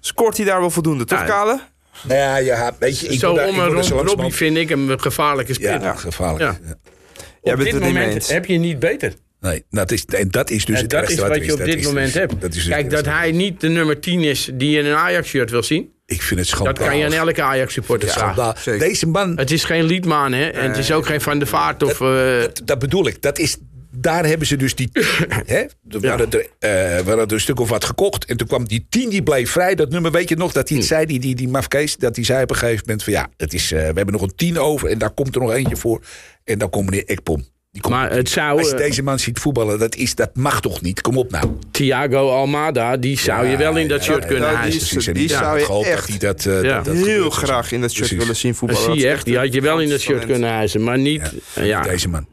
[0.00, 1.24] scoort hij daar wel voldoende, toch Ja.
[1.24, 1.60] Kale?
[2.02, 3.96] Nou ja, ja weet je, ik zo om ik en wil daar rond zo Robbie
[3.96, 5.82] langzamerhand- vind ik hem een gevaarlijke speler.
[5.82, 6.58] Ja, gevaarlijk.
[6.62, 7.52] Ja.
[7.52, 9.14] Op dit moment heb je niet beter.
[9.40, 11.52] Nee, nou, dat is, en dat is dus En het dat is wat wat je
[11.52, 12.40] op Dat dit is moment dus- hebt.
[12.40, 15.50] Dat is dus Kijk, dat hij niet de nummer 10 is die in een Ajax-shirt
[15.50, 15.92] wil zien...
[16.06, 16.88] Ik vind het dat schandalig.
[16.88, 18.78] kan je aan elke Ajax-supporter vragen.
[18.78, 20.46] Deze man, Het is geen Liedman, hè?
[20.48, 22.00] En het is ook geen Van der Vaart of...
[22.00, 23.22] eh, dat, dat bedoel ik.
[23.22, 23.56] Dat is,
[23.90, 24.88] daar hebben ze dus die...
[25.46, 25.56] hè,
[25.88, 28.24] er waren er, eh, waren er een stuk of wat gekocht.
[28.24, 29.74] En toen kwam die tien, die bleef vrij.
[29.74, 30.82] Dat nummer, weet je nog, dat hij Hm.
[30.82, 31.96] het zei, die, die, die mafkees.
[31.96, 34.22] Dat hij zei op een gegeven moment van ja, het is, eh, we hebben nog
[34.22, 34.88] een tien over.
[34.88, 36.00] En daar komt er nog eentje voor.
[36.44, 37.44] En dan komt meneer Ekpom.
[37.72, 40.30] Die komt Maar het zou, Als je eh, deze man ziet voetballen, dat, is, dat
[40.36, 41.00] mag toch niet?
[41.00, 41.50] Kom op nou.
[41.70, 45.02] Thiago Almada, die zou je wel in dat shirt ja, kunnen ja, die hijsen.
[45.28, 46.76] zou je echt dat hij dat, eh, Ja.
[46.76, 47.32] dat, dat Heel gebeurt.
[47.32, 48.18] graag in dat shirt Precies.
[48.18, 48.82] willen zien Dat voetballen.
[48.84, 49.24] zie Dat je echt.
[49.24, 50.84] Die had je wel in dat shirt kunnen hijsen.
[50.84, 51.32] Maar niet...
[51.54, 51.62] Ja.
[51.62, 51.80] ja.
[51.82, 52.26] Deze man.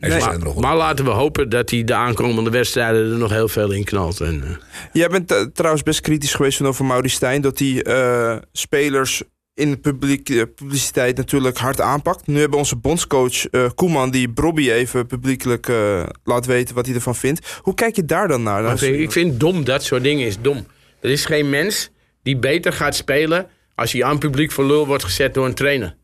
[0.00, 0.20] Nee.
[0.56, 4.20] Maar laten we hopen dat hij de aankomende wedstrijden er nog heel veel in knalt.
[4.20, 4.50] En, eh,
[4.92, 7.40] Jij bent eh, trouwens best kritisch geweest van over Mauri Stijn...
[7.40, 9.22] dat hij eh, spelers
[9.62, 12.26] in de publiek, eh, publiciteit natuurlijk hard aanpakt.
[12.26, 14.10] Nu hebben onze bondscoach eh, Koeman...
[14.10, 17.60] die Brobby even publiekelijk eh, laat weten wat hij ervan vindt.
[17.60, 18.82] Hoe kijk je daar dan naar?
[18.82, 20.66] Ik, vind dom, dat soort dingen is dom.
[21.00, 21.90] Er is geen mens
[22.22, 25.96] die beter gaat spelen als hij aan publiek voor lul wordt gezet door een trainer.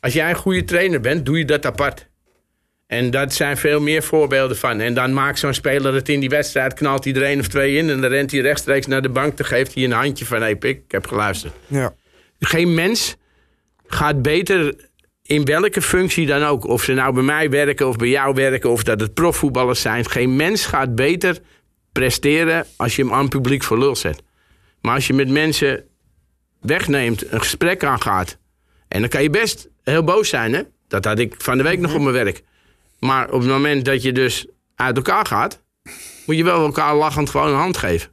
[0.00, 2.10] Als jij een goede trainer bent, doe je dat apart.
[2.86, 4.80] En dat zijn veel meer voorbeelden van.
[4.80, 7.76] En dan maakt zo'n speler het in die wedstrijd, knalt hij er één of twee
[7.76, 7.90] in...
[7.90, 10.42] en dan rent hij rechtstreeks naar de bank, dan geeft hij een handje van...
[10.42, 11.52] hé pik, ik heb geluisterd.
[11.66, 11.94] ja.
[12.44, 13.16] Geen mens
[13.86, 14.74] gaat beter
[15.22, 16.64] in welke functie dan ook.
[16.64, 20.10] Of ze nou bij mij werken of bij jou werken of dat het profvoetballers zijn.
[20.10, 21.38] Geen mens gaat beter
[21.92, 24.22] presteren als je hem aan publiek voor lul zet.
[24.80, 25.84] Maar als je met mensen
[26.60, 28.38] wegneemt, een gesprek aangaat.
[28.88, 30.62] En dan kan je best heel boos zijn, hè?
[30.88, 32.42] Dat had ik van de week nog op mijn werk.
[32.98, 35.62] Maar op het moment dat je dus uit elkaar gaat,
[36.26, 38.11] moet je wel elkaar lachend gewoon een hand geven.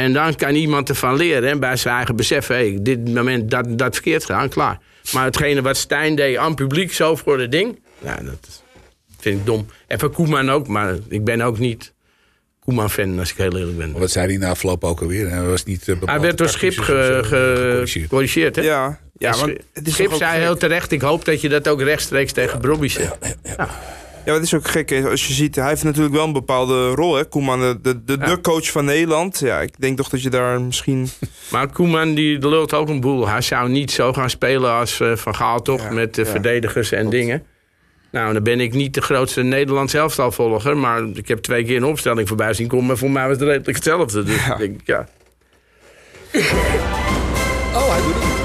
[0.00, 2.54] En dan kan iemand ervan leren en bij zijn eigen beseffen...
[2.54, 4.78] Hey, dit moment dat, dat verkeerd gedaan, klaar.
[5.12, 7.78] Maar hetgene wat Stijn deed aan publiek, zo voor het ding...
[7.98, 8.62] Ja, dat
[9.18, 9.66] vind ik dom.
[9.86, 11.92] En van Koeman ook, maar ik ben ook niet
[12.60, 13.92] Koeman-fan, als ik heel eerlijk ben.
[13.92, 15.30] Wat zei hij na afloop ook alweer?
[15.30, 18.62] Hij was niet, uh, Hij werd door Schip ge, ge, gecorrigeerd, hè?
[18.62, 21.82] Ja, ja want het is Schip zei heel terecht, ik hoop dat je dat ook
[21.82, 22.60] rechtstreeks tegen ja.
[22.60, 23.16] Brobby zegt.
[23.20, 23.68] Ja, ja, ja,
[24.24, 25.04] het is ook gek.
[25.04, 27.14] Als je ziet, hij heeft natuurlijk wel een bepaalde rol.
[27.14, 27.24] Hè?
[27.24, 29.38] Koeman, de, de, de, de coach van Nederland.
[29.38, 31.08] Ja, ik denk toch dat je daar misschien...
[31.52, 33.28] Maar Koeman die lult ook een boel.
[33.28, 35.90] Hij zou niet zo gaan spelen als uh, Van Gaal toch?
[35.90, 37.42] met uh, verdedigers en dingen.
[38.10, 40.76] Nou, dan ben ik niet de grootste Nederlands elftalvolger.
[40.76, 42.86] Maar ik heb twee keer een opstelling voorbij zien komen.
[42.86, 44.22] Maar voor mij was het redelijk hetzelfde.
[44.22, 44.56] Dus ja.
[44.56, 45.08] denk ik, ja.
[47.74, 48.40] Oh, hij doet het.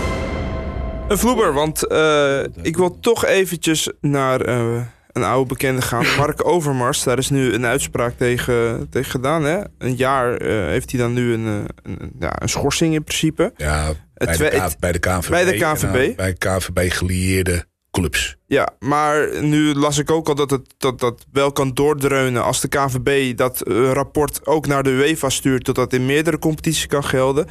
[1.08, 4.82] Een vloeber, want uh, ik wil toch eventjes naar uh,
[5.16, 6.06] een oude bekende gaan.
[6.18, 9.44] Mark Overmars, daar is nu een uitspraak tegen, tegen gedaan.
[9.44, 9.60] Hè?
[9.78, 11.46] Een jaar uh, heeft hij dan nu een,
[11.84, 13.54] een, ja, een schorsing in principe.
[13.58, 15.30] Ja, bij, de, K, bij de KNVB.
[15.30, 16.16] Bij de KNVB.
[16.16, 18.36] bij KNVB gelieerde clubs.
[18.46, 22.62] Ja, maar nu las ik ook al dat het dat, dat wel kan doordreunen als
[22.62, 26.88] de KVB dat uh, rapport ook naar de UEFA stuurt, dat dat in meerdere competities
[26.88, 27.48] kan gelden.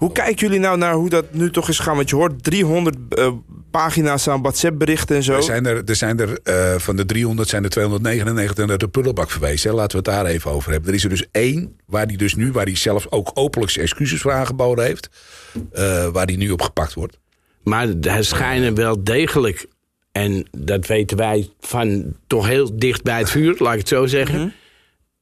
[0.00, 1.96] Hoe kijken jullie nou naar hoe dat nu toch is gaan?
[1.96, 3.32] Want je hoort 300 uh,
[3.70, 5.36] pagina's aan WhatsApp-berichten en zo.
[5.36, 8.88] Er zijn er, er, zijn er uh, van de 300 zijn er 299 naar de
[8.88, 9.74] prullenbak verwezen.
[9.74, 10.88] Laten we het daar even over hebben.
[10.88, 14.20] Er is er dus één waar hij dus nu, waar hij zelf ook openlijk excuses
[14.20, 15.08] voor aangeboden heeft,
[15.54, 17.18] uh, waar hij nu op gepakt wordt.
[17.62, 19.66] Maar er schijnen wel degelijk,
[20.12, 24.06] en dat weten wij van toch heel dicht bij het vuur, laat ik het zo
[24.06, 24.52] zeggen, mm -hmm.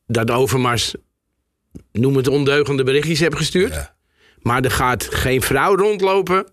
[0.07, 0.95] dat Overmars,
[1.93, 3.73] noem het ondeugende berichtjes hebben gestuurd.
[3.73, 3.97] Ja.
[4.43, 6.47] Maar er gaat geen vrouw rondlopen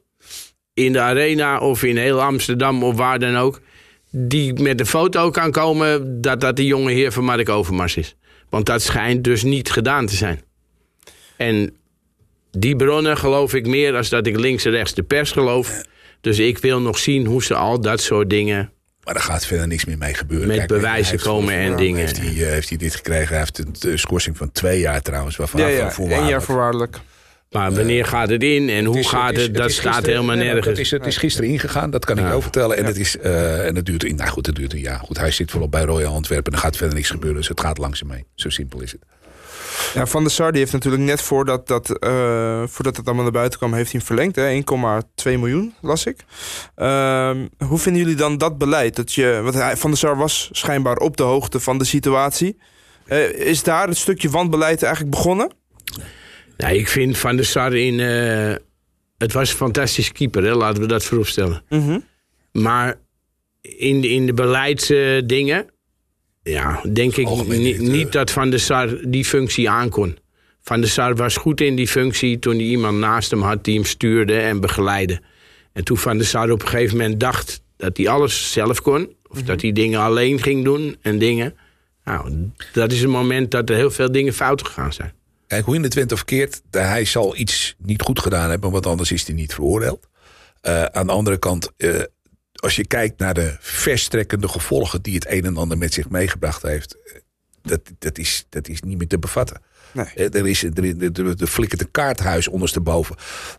[0.74, 3.62] in de arena of in heel Amsterdam of waar dan ook,
[4.10, 8.16] die met een foto kan komen dat dat de jonge heer van Mark Overmars is.
[8.50, 10.42] Want dat schijnt dus niet gedaan te zijn.
[11.38, 11.78] En
[12.52, 15.84] die bronnen geloof ik meer als dat ik links en rechts de pers geloof.
[16.22, 18.72] Dus ik wil nog zien hoe ze al dat soort dingen.
[19.04, 20.48] Maar daar gaat verder niks meer mee gebeuren.
[20.48, 22.00] Met Kijk, bewijzen komen en dingen.
[22.00, 23.28] Heeft hij, uh, heeft hij dit gekregen?
[23.28, 25.36] Hij heeft een schorsing van twee jaar trouwens.
[25.36, 27.00] Waarvan ja, ja, één jaar voorwaardelijk.
[27.56, 29.42] Maar wanneer uh, gaat het in en hoe het is, gaat het?
[29.42, 30.68] het, is, dat staat gisteren, helemaal nee, nergens.
[30.68, 32.22] Het is, het is gisteren ingegaan, dat kan ja.
[32.22, 32.78] ik jou vertellen.
[32.78, 32.88] En, ja.
[32.88, 35.00] het is, uh, en het duurt, nou goed, het duurt een jaar.
[35.00, 37.40] Goed, hij zit volop bij Royal Antwerpen en er gaat verder niks gebeuren.
[37.40, 38.26] Dus het gaat langzaam mee.
[38.36, 39.02] Zo simpel is het.
[39.94, 43.34] Ja, Van der Sar die heeft natuurlijk net voordat, dat, uh, voordat het allemaal naar
[43.34, 43.74] buiten kwam...
[43.74, 44.44] heeft hij verlengd, 1,2
[45.24, 46.26] miljoen, las ik.
[46.78, 47.32] Uh,
[47.68, 48.96] hoe vinden jullie dan dat beleid?
[48.96, 52.58] Dat je, want hij, Van der Sar was schijnbaar op de hoogte van de situatie.
[53.08, 55.52] Uh, is daar het stukje wanbeleid eigenlijk begonnen?
[56.58, 58.00] Nou, ik vind Van der Sar in...
[58.00, 58.56] Uh,
[59.18, 60.56] het was een fantastische keeper, hè?
[60.56, 61.64] laten we dat vooropstellen.
[61.70, 62.04] Mm -hmm.
[62.52, 63.00] Maar
[63.62, 65.66] in de, in de beleidsdingen...
[66.44, 70.18] Ja, denk ik niet, niet dat Van der Sar die functie aankon.
[70.62, 73.76] Van der Sar was goed in die functie toen hij iemand naast hem had die
[73.76, 75.22] hem stuurde en begeleidde.
[75.74, 79.16] En toen Van der Sar op een gegeven moment dacht dat hij alles zelf kon,
[79.28, 79.46] of Mhm.
[79.46, 81.56] dat hij dingen alleen ging doen en dingen.
[82.04, 85.14] Nou, dat is een moment dat er heel veel dingen fout gegaan zijn.
[85.48, 88.86] Kijk, hoe in de twint of keert, hij zal iets niet goed gedaan hebben, want
[88.86, 90.08] anders is hij niet veroordeeld.
[90.62, 92.02] Uh, aan de andere kant, uh,
[92.54, 96.62] als je kijkt naar de verstrekkende gevolgen die het een en ander met zich meegebracht
[96.62, 96.98] heeft,
[97.62, 99.62] dat, dat, is, dat is niet meer te bevatten.
[99.94, 100.30] Nee.
[100.30, 103.16] Er, is, er, er, er flikkert een kaarthuis ondersteboven.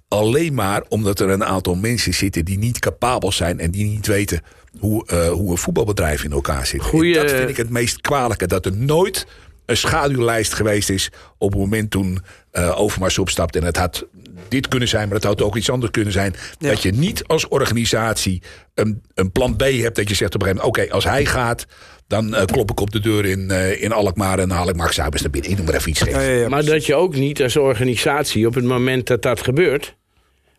[0.09, 4.07] Alleen maar omdat er een aantal mensen zitten die niet capabel zijn en die niet
[4.07, 4.41] weten
[4.79, 6.83] hoe, uh, hoe een voetbalbedrijf in elkaar zit.
[6.83, 7.15] Goeie...
[7.15, 8.47] Dat vind ik het meest kwalijke.
[8.47, 9.27] Dat er nooit
[9.67, 12.19] een schaduwlijst geweest is op het moment toen
[12.53, 13.57] uh, Overmars opstapt.
[13.57, 14.07] En het had
[14.49, 16.35] dit kunnen zijn, maar het had ook iets anders kunnen zijn.
[16.59, 16.69] Ja.
[16.69, 18.43] Dat je niet als organisatie
[18.75, 19.97] een, een plan B hebt.
[19.97, 21.67] Dat je zegt op een gegeven moment, oké, okay, als hij gaat...
[22.07, 24.77] dan uh, klop ik op de deur in, uh, in Alkmaar en dan haal ik
[24.77, 25.51] Max Huibers naar binnen.
[25.51, 28.55] Ik noem maar even iets ja, ja, Maar dat je ook niet als organisatie op
[28.55, 29.97] het moment dat dat gebeurt...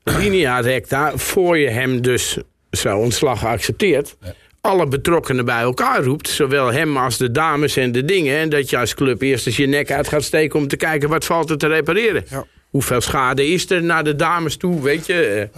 [0.04, 2.38] linea recta, voor je hem dus
[2.72, 4.18] zo ontslag accepteert...
[4.62, 6.30] alle betrokkenen bij elkaar roept.
[6.30, 8.38] Zowel hem als de dames en de dingen.
[8.38, 10.60] En dat je als club eerst eens je nek uit gaat steken...
[10.60, 12.26] om te kijken wat valt er te repareren.
[12.30, 12.46] Ja.
[12.70, 15.50] Hoeveel schade is er naar de dames toe, weet je?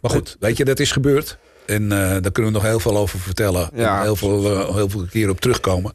[0.00, 1.38] Maar goed, weet je, dat is gebeurd.
[1.66, 3.70] En uh, daar kunnen we nog heel veel over vertellen.
[3.74, 3.96] Ja.
[3.96, 5.92] En heel veel, uh, heel veel keer op terugkomen.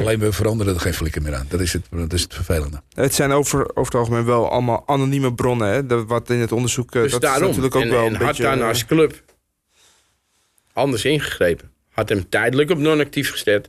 [0.00, 1.46] Alleen we veranderen er geen flikker meer aan.
[1.48, 2.80] Dat is het, dat is het vervelende.
[2.94, 5.68] Het zijn over, over het algemeen wel allemaal anonieme bronnen.
[5.68, 5.86] Hè?
[5.86, 6.92] Dat, wat in het onderzoek...
[6.92, 7.50] Dus dat daarom.
[7.50, 8.42] is natuurlijk ook en, wel en een had beetje...
[8.42, 9.22] dan als club
[10.76, 11.70] anders ingegrepen.
[11.90, 13.68] Had hem tijdelijk op non-actief gezet.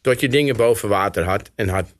[0.00, 1.50] Tot je dingen boven water had.
[1.54, 1.94] En had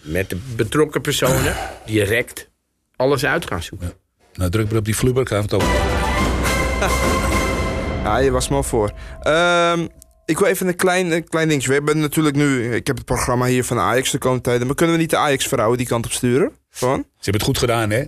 [0.00, 2.50] met de betrokken personen direct
[2.96, 3.86] alles uit gaan zoeken.
[3.86, 3.94] Ja.
[4.34, 5.68] Nou, druk maar op die vloeber, ik ga het over.
[8.04, 8.92] ja, je was me al voor.
[9.22, 9.88] Um,
[10.24, 11.68] ik wil even een klein, een klein dingetje.
[11.68, 12.74] We hebben natuurlijk nu...
[12.74, 14.66] Ik heb het programma hier van Ajax de komende tijden.
[14.66, 16.52] Maar kunnen we niet de Ajax-vrouwen die kant op sturen?
[16.70, 16.98] Gewoon?
[16.98, 18.04] Ze hebben het goed gedaan, hè?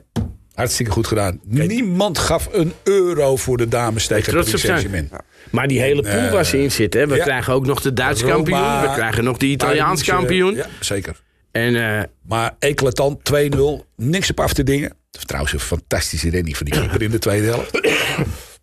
[0.61, 1.41] Hartstikke goed gedaan.
[1.45, 4.61] Niemand gaf een euro voor de dames tegen Paris zijn.
[4.61, 5.11] Saint-Germain.
[5.51, 7.09] Maar die hele pool waar ze in zitten.
[7.09, 7.23] We ja.
[7.23, 8.81] krijgen ook nog de Duitse Roma, kampioen.
[8.81, 10.55] We krijgen nog de Italiaans München, kampioen.
[10.55, 11.21] Ja, zeker.
[11.51, 13.57] En eh, Maar eclatant 2-0.
[13.97, 14.93] Niks op af te dingen.
[15.11, 17.81] Het trouwens een fantastische rennie van die keeper in de tweede helft.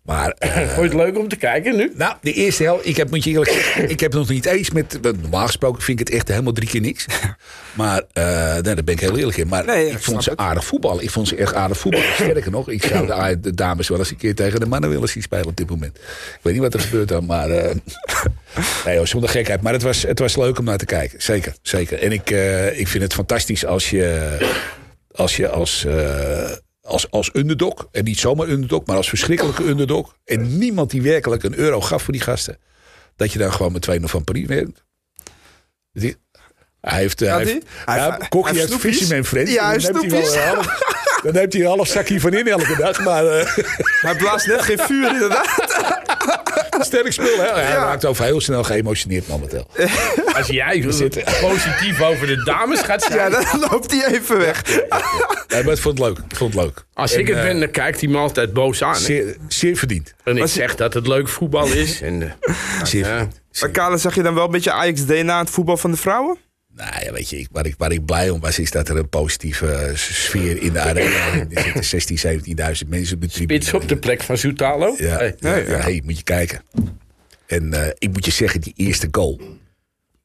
[0.08, 1.92] Maar eh, vond je het leuk om te kijken nu?
[1.94, 4.70] nou, de eerste helft, ik heb, moet je eerlijk zeggen, ik heb nog niet eens
[4.70, 4.98] met.
[5.02, 7.06] Normaal gesproken vind ik het echt helemaal drie keer niks.
[7.74, 9.48] Maar eh nee, daar ben ik heel eerlijk in.
[9.48, 10.38] Maar Nee, ik vond ze het.
[10.38, 11.02] aardig voetballen.
[11.02, 12.12] Ik vond ze echt aardig voetballen.
[12.14, 15.08] Sterker nog, ik zou de, de dames wel eens een keer tegen de mannen willen
[15.08, 15.96] zien spelen op dit moment.
[15.96, 17.50] Ik weet niet wat er gebeurt dan, maar.
[17.50, 17.74] eh
[18.84, 19.62] nee, joh, zonder gekheid.
[19.62, 21.22] Maar het was, het was leuk om naar te kijken.
[21.22, 22.02] Zeker, zeker.
[22.02, 24.36] En ik, eh, ik vind het fantastisch als je
[25.14, 26.50] als je als, eh,
[26.88, 31.42] als, als underdog, en niet zomaar underdog, maar als verschrikkelijke underdog, en niemand die werkelijk
[31.42, 32.58] een euro gaf voor die gasten,
[33.16, 34.84] dat je dan gewoon met 2-0 van Paris wint.
[36.80, 38.74] Hij heeft, eh, hij heeft, ja, Kokkie heeft.
[38.74, 39.52] Fisherman Friends.
[39.52, 40.78] Ja, hij Dan heeft neemt hij een half-
[41.22, 43.00] Dan neemt hij een half zakje van in elke dag.
[43.04, 43.56] Maar eh,
[44.00, 45.46] Hij blaast net geen vuur inderdaad.
[46.84, 47.52] Sterk spul, hè?
[47.60, 49.66] Hij raakt over heel snel geëmotioneerd momenteel.
[50.36, 50.80] Als jij
[51.40, 53.18] positief over de dames gaat zijn.
[53.18, 54.62] Ja, dan loopt hij even weg.
[55.48, 56.18] Nee, maar ik vond het leuk.
[56.28, 56.84] Ik vond het leuk.
[56.94, 58.92] Als En, ik het eh, ben, dan kijkt hij me altijd boos aan.
[58.94, 58.98] hè.
[58.98, 60.14] Zeer, zeer verdiend.
[60.24, 62.00] En ik Was- zeg dat het leuk voetbal is.
[62.00, 63.40] En, eh, Zeer verdiend.
[63.60, 66.36] Maar Kale, zag je dan wel een beetje Ajax-DNA aan het voetbal van de vrouwen?
[66.78, 68.96] Nou ja, weet je, ik, waar, ik, waar ik blij om was, is dat er
[68.96, 71.46] een positieve sfeer in de arena.
[71.50, 73.62] Er zitten 16, 17.000 mensen op de tribune.
[73.62, 74.94] Spits op de plek van Zoetalo.
[74.98, 75.34] Ja, Hey.
[75.38, 75.80] ja, Nee, ja, ja.
[75.82, 76.62] hey, moet je kijken.
[77.46, 79.40] En eh, ik moet je zeggen, die eerste goal.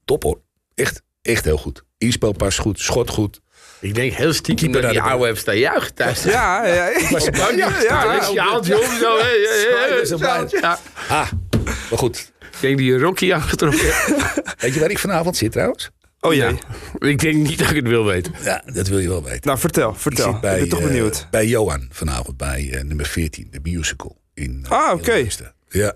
[0.05, 0.41] Top hoor.
[0.75, 1.83] Echt, echt heel goed.
[1.97, 3.41] Inspelpas goed, schot goed.
[3.79, 6.23] Ik denk heel stiekem dat die oude heeft staan juichen thuis.
[6.23, 6.73] Ja, ja.
[6.89, 7.09] ja.
[7.09, 7.81] Was Ja, ja,
[8.13, 9.17] ja, sjaaltje om zo.
[10.59, 10.79] Ja.
[11.07, 11.31] Ah,
[11.89, 12.31] maar goed.
[12.39, 13.79] Ik denk die Rocky aangetrokken.
[14.59, 15.91] Weet je waar ik vanavond zit trouwens?
[16.25, 16.57] Oh jee.
[16.99, 18.33] Ik denk niet dat ik het wil weten.
[18.43, 19.41] Ja, dat wil je wel weten.
[19.43, 20.29] Nou, vertel, Ik vertel.
[20.35, 21.27] Ik bij, ben toch eh, benieuwd.
[21.31, 24.17] bij Johan vanavond, bij eh, nummer 14, de musical.
[24.33, 25.25] In, eh, Ah, in oké.
[25.69, 25.95] Ja.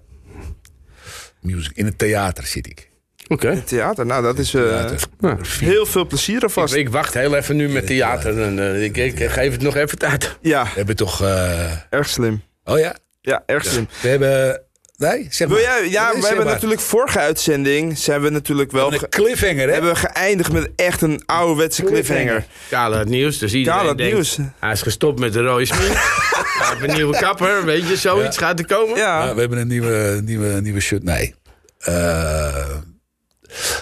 [1.41, 1.71] Music.
[1.75, 2.89] In het theater zit ik.
[3.27, 3.61] Oké.
[3.65, 4.99] Theater, nou dat is eh, Theater.
[5.19, 5.37] Ja.
[5.59, 6.73] heel veel plezier Ik, alvast.
[6.73, 8.41] ik wacht heel even nu met theater.
[8.41, 10.37] En, eh, ik, ik geef het nog even tijd.
[10.41, 11.21] Ja, We hebben toch...
[11.21, 12.41] eh, erg slim.
[12.63, 12.95] oh ja?
[13.21, 13.87] Ja, erg slim.
[14.01, 14.61] We hebben...
[14.97, 15.57] Nee, zeg maar.
[15.57, 16.53] Wil jij, ja, Nee, we zeg hebben maar.
[16.53, 19.71] natuurlijk vorige uitzending, ze hebben natuurlijk wel Een ge- cliffhanger, hè?
[19.73, 22.45] hebben we geëindigd met echt een ouderwetse cliffhanger.
[22.69, 23.37] Kale het nieuws.
[23.37, 24.37] Dus iedereen Kale het denkt, nieuws.
[24.59, 25.91] Hij is gestopt met de rode smink.
[25.93, 27.65] hij heeft een nieuwe kapper.
[27.65, 28.97] Weet je, zoiets gaat er komen.
[28.97, 31.03] Ja, Ja, we hebben een nieuwe, nieuwe, nieuwe shirt.
[31.03, 31.35] Nee.
[31.79, 32.65] Eh,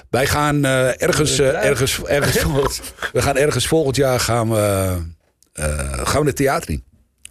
[0.10, 2.82] wij gaan eh, ergens, eh, ergens, ergens volgend,
[3.13, 4.97] we gaan ergens volgend jaar gaan we,
[5.54, 6.84] eh, gaan we het theater in.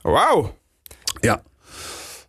[0.02, 0.56] wauw.
[1.20, 1.42] Ja.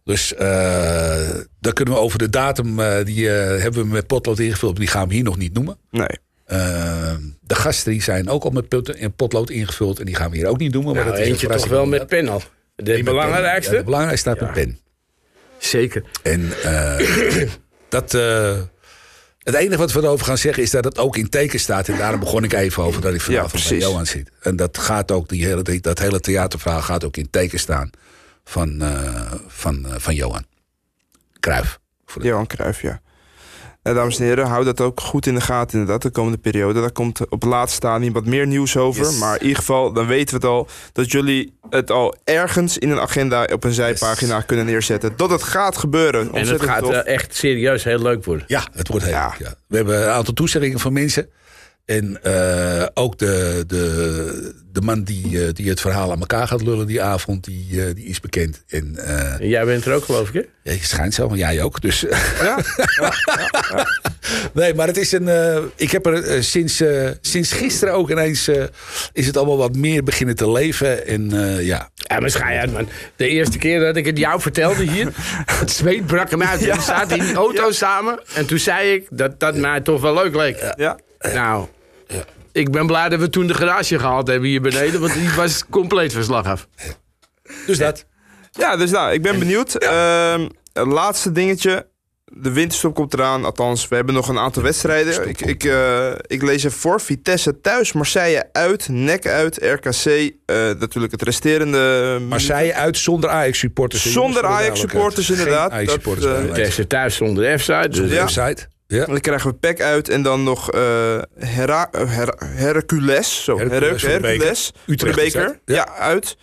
[0.05, 4.39] Dus eh dan kunnen we over de datum, eh, die eh, hebben we met potlood
[4.39, 5.77] ingevuld, die gaan we hier nog niet noemen.
[5.91, 6.07] Nee.
[7.41, 8.67] De gasten die zijn ook al met
[9.15, 10.93] potlood ingevuld en die gaan we hier ook niet noemen.
[10.93, 11.89] Nou, maar dat is een eentje toch verrassing.
[11.89, 12.41] wel met pen al.
[12.75, 13.71] De belangrijkste.
[13.71, 14.79] Ja, de belangrijkste staat met pen.
[15.57, 16.03] Zeker.
[16.23, 17.47] En eh,
[17.89, 18.57] dat, eh,
[19.39, 21.87] het enige wat we erover gaan zeggen is dat het ook in teken staat.
[21.87, 23.83] En daarom begon ik even over dat ik vanavond bij precies.
[23.83, 24.29] Johan zit.
[24.41, 27.89] En dat gaat ook, die hele, dat hele theaterverhaal gaat ook in teken staan
[28.45, 30.45] van, eh, van, eh, van Johan.
[31.39, 31.79] Cruijff.
[32.05, 33.01] Voor de- Johan Cruijff, ja.
[33.83, 36.81] Nou, dames en heren, hou dat ook goed in de gaten inderdaad, de komende periode.
[36.81, 39.05] Daar komt op het laatste stadium wat meer nieuws over.
[39.05, 39.17] Yes.
[39.19, 42.89] Maar in ieder geval, dan weten we het al, dat jullie het al ergens in
[42.89, 45.13] een agenda op een zijpagina kunnen neerzetten.
[45.15, 46.33] Dat het gaat gebeuren.
[46.33, 46.93] En het gaat tof.
[46.93, 48.45] echt serieus heel leuk worden.
[48.47, 49.27] Ja, het wordt heel Ja.
[49.29, 49.53] leuk, ja.
[49.67, 51.29] We hebben een aantal toezeggingen van mensen.
[51.85, 56.61] En eh, ook de, de, de man die, eh, die het verhaal aan elkaar gaat
[56.61, 58.63] lullen die avond, die, eh, die is bekend.
[58.67, 58.97] En
[59.39, 60.71] En jij bent er ook geloof ik hè?
[60.71, 61.81] Ja, je schijnt zo, maar jij ook.
[61.81, 62.05] Dus.
[62.41, 62.59] Ja?
[64.53, 65.29] nee, maar het is een.
[65.75, 66.83] ik heb er sinds,
[67.21, 68.49] sinds gisteren ook ineens.
[69.13, 71.07] is het allemaal wat meer beginnen te leven.
[71.07, 71.29] En
[71.63, 71.89] ja.
[71.95, 72.89] Ja, maar schijn uit, man.
[73.15, 75.09] De eerste keer dat ik het jou vertelde hier,
[75.59, 76.59] het zweet brak hem uit.
[76.59, 80.13] We zaten in die auto samen en toen zei ik dat dat mij toch wel
[80.13, 80.73] leuk leek.
[80.77, 80.97] ja.
[81.33, 81.67] Nou,
[82.51, 85.63] ik ben blij dat we toen de garage gehaald hebben hier beneden, want die was
[85.69, 86.67] compleet verslag af.
[87.65, 88.05] Dus dat.
[88.51, 89.75] Ja, dus nou, ik ben benieuwd.
[89.75, 91.87] Ehm, het laatste dingetje.
[92.37, 93.45] De winterstop komt eraan.
[93.45, 95.29] Althans, we hebben nog een aantal wedstrijden.
[95.29, 97.01] Ik, ik, eh, ik lees even voor.
[97.01, 100.05] Vitesse thuis, Marseille uit, NEC uit, RKC.
[100.05, 102.17] eh, natuurlijk het resterende...
[102.29, 104.11] Marseille uit zonder Ajax supporters.
[104.11, 105.71] Zonder Ajax-supporters, inderdaad.
[105.71, 106.45] Ajax supporters.
[106.45, 107.89] Vitesse thuis zonder F-side.
[107.89, 108.53] Dus Ja.
[108.87, 109.05] Ja.
[109.05, 113.43] Dan krijgen we PEC uit en dan nog eh Hera, Her- Hercules.
[113.43, 114.71] Zo, Hercules Her- Hercules.
[114.85, 115.59] beker.
[115.65, 115.73] De.
[115.73, 115.75] Ja.
[115.75, 115.87] Ja.
[115.97, 116.37] uit.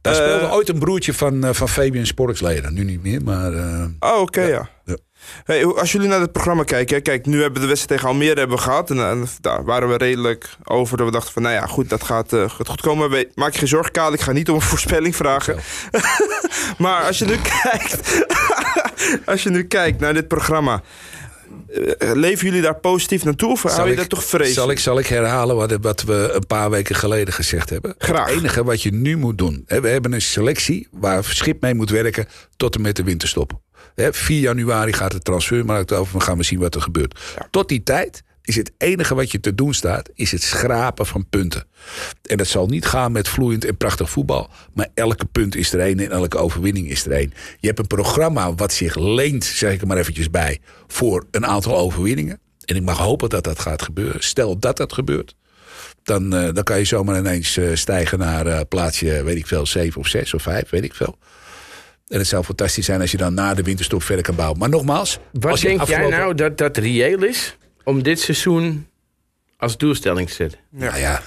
[0.00, 2.74] Daar Eh, speelde ooit een broertje van, eh, van Fabian Sporksleden.
[2.74, 3.52] Nu niet meer, maar.
[3.52, 4.68] eh, Oh, oké, ja.
[4.84, 4.96] Ja.
[5.44, 8.14] Hey, als jullie naar het programma kijken, hè, kijk, nu hebben we de wedstrijd tegen
[8.14, 8.90] Almere hebben gehad.
[8.90, 10.96] En, eh, daar waren we redelijk over.
[10.96, 13.10] Dat we dachten van, nou ja, goed, dat gaat, eh, gaat goed komen.
[13.10, 14.12] We- Maak je geen zorgen, Kaal.
[14.12, 15.56] Ik ga niet om een voorspelling vragen.
[16.78, 18.24] maar als je nu kijkt,
[19.24, 20.80] als je nu kijkt naar dit programma, eh,
[21.98, 24.54] leven jullie daar positief naartoe of hou je dat toch vrees?
[24.54, 27.94] Zal ik, zal ik herhalen wat, wat we een paar weken geleden gezegd hebben?
[27.98, 28.28] Graag.
[28.28, 29.62] Het enige wat je nu moet doen.
[29.66, 32.26] Hè, we hebben een selectie waar Schip mee moet werken
[32.56, 33.60] tot en met de winterstop.
[33.94, 36.18] Hè, 4 januari gaat de transfermarkt over.
[36.18, 37.20] We gaan we zien wat er gebeurt.
[37.50, 40.10] Tot die tijd is het enige wat je te doen staat...
[40.14, 41.64] is het schrapen van punten.
[42.22, 44.50] En dat zal niet gaan met vloeiend en prachtig voetbal.
[44.74, 47.32] Maar elke punt is er één en elke overwinning is er één.
[47.60, 50.60] Je hebt een programma wat zich leent, zeg ik er maar eventjes bij...
[50.86, 52.40] voor een aantal overwinningen.
[52.64, 54.22] En ik mag hopen dat dat gaat gebeuren.
[54.22, 55.34] Stel dat dat gebeurt
[56.02, 59.66] dan, eh, dan kan je zomaar ineens eh, stijgen naar eh, plaatsje, weet ik veel,
[59.66, 61.18] 7 of 6 of 5, weet ik veel.
[62.06, 64.58] En het zou fantastisch zijn als je dan na de winterstop verder kan bouwen.
[64.58, 67.56] Maar nogmaals, Wat denk jij nou dat dat reëel is
[67.88, 68.86] om dit seizoen
[69.56, 70.58] als doelstelling te zetten?
[70.70, 71.22] Nou ja,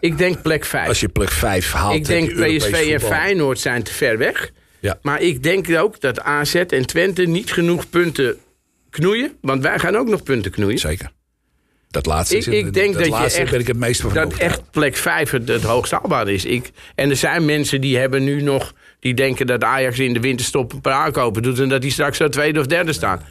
[0.00, 0.88] Ik denk plek 5.
[0.88, 1.94] als je plek 5 haalt.
[1.94, 3.00] Ik denk je PSV en.
[3.00, 4.50] Feyenoord zijn te ver weg.
[4.80, 4.98] Ja.
[5.02, 8.36] Maar ik denk ook dat AZ en Twente niet genoeg punten
[8.90, 9.36] knoeien.
[9.40, 10.78] Want wij gaan ook nog punten knoeien.
[10.78, 11.10] Zeker.
[11.90, 14.12] Dat laatste, Ik, is, ik denk dat, je laatste echt, ben ik het meest van
[14.12, 16.44] dat echt plek 5 het, het hoogst haalbaar is.
[16.44, 18.74] Ik, en er zijn mensen die hebben nu nog...
[19.00, 21.58] die denken dat Ajax in de winterstop een paar aankopen doet...
[21.58, 23.22] en dat die straks zo tweede of derde staan.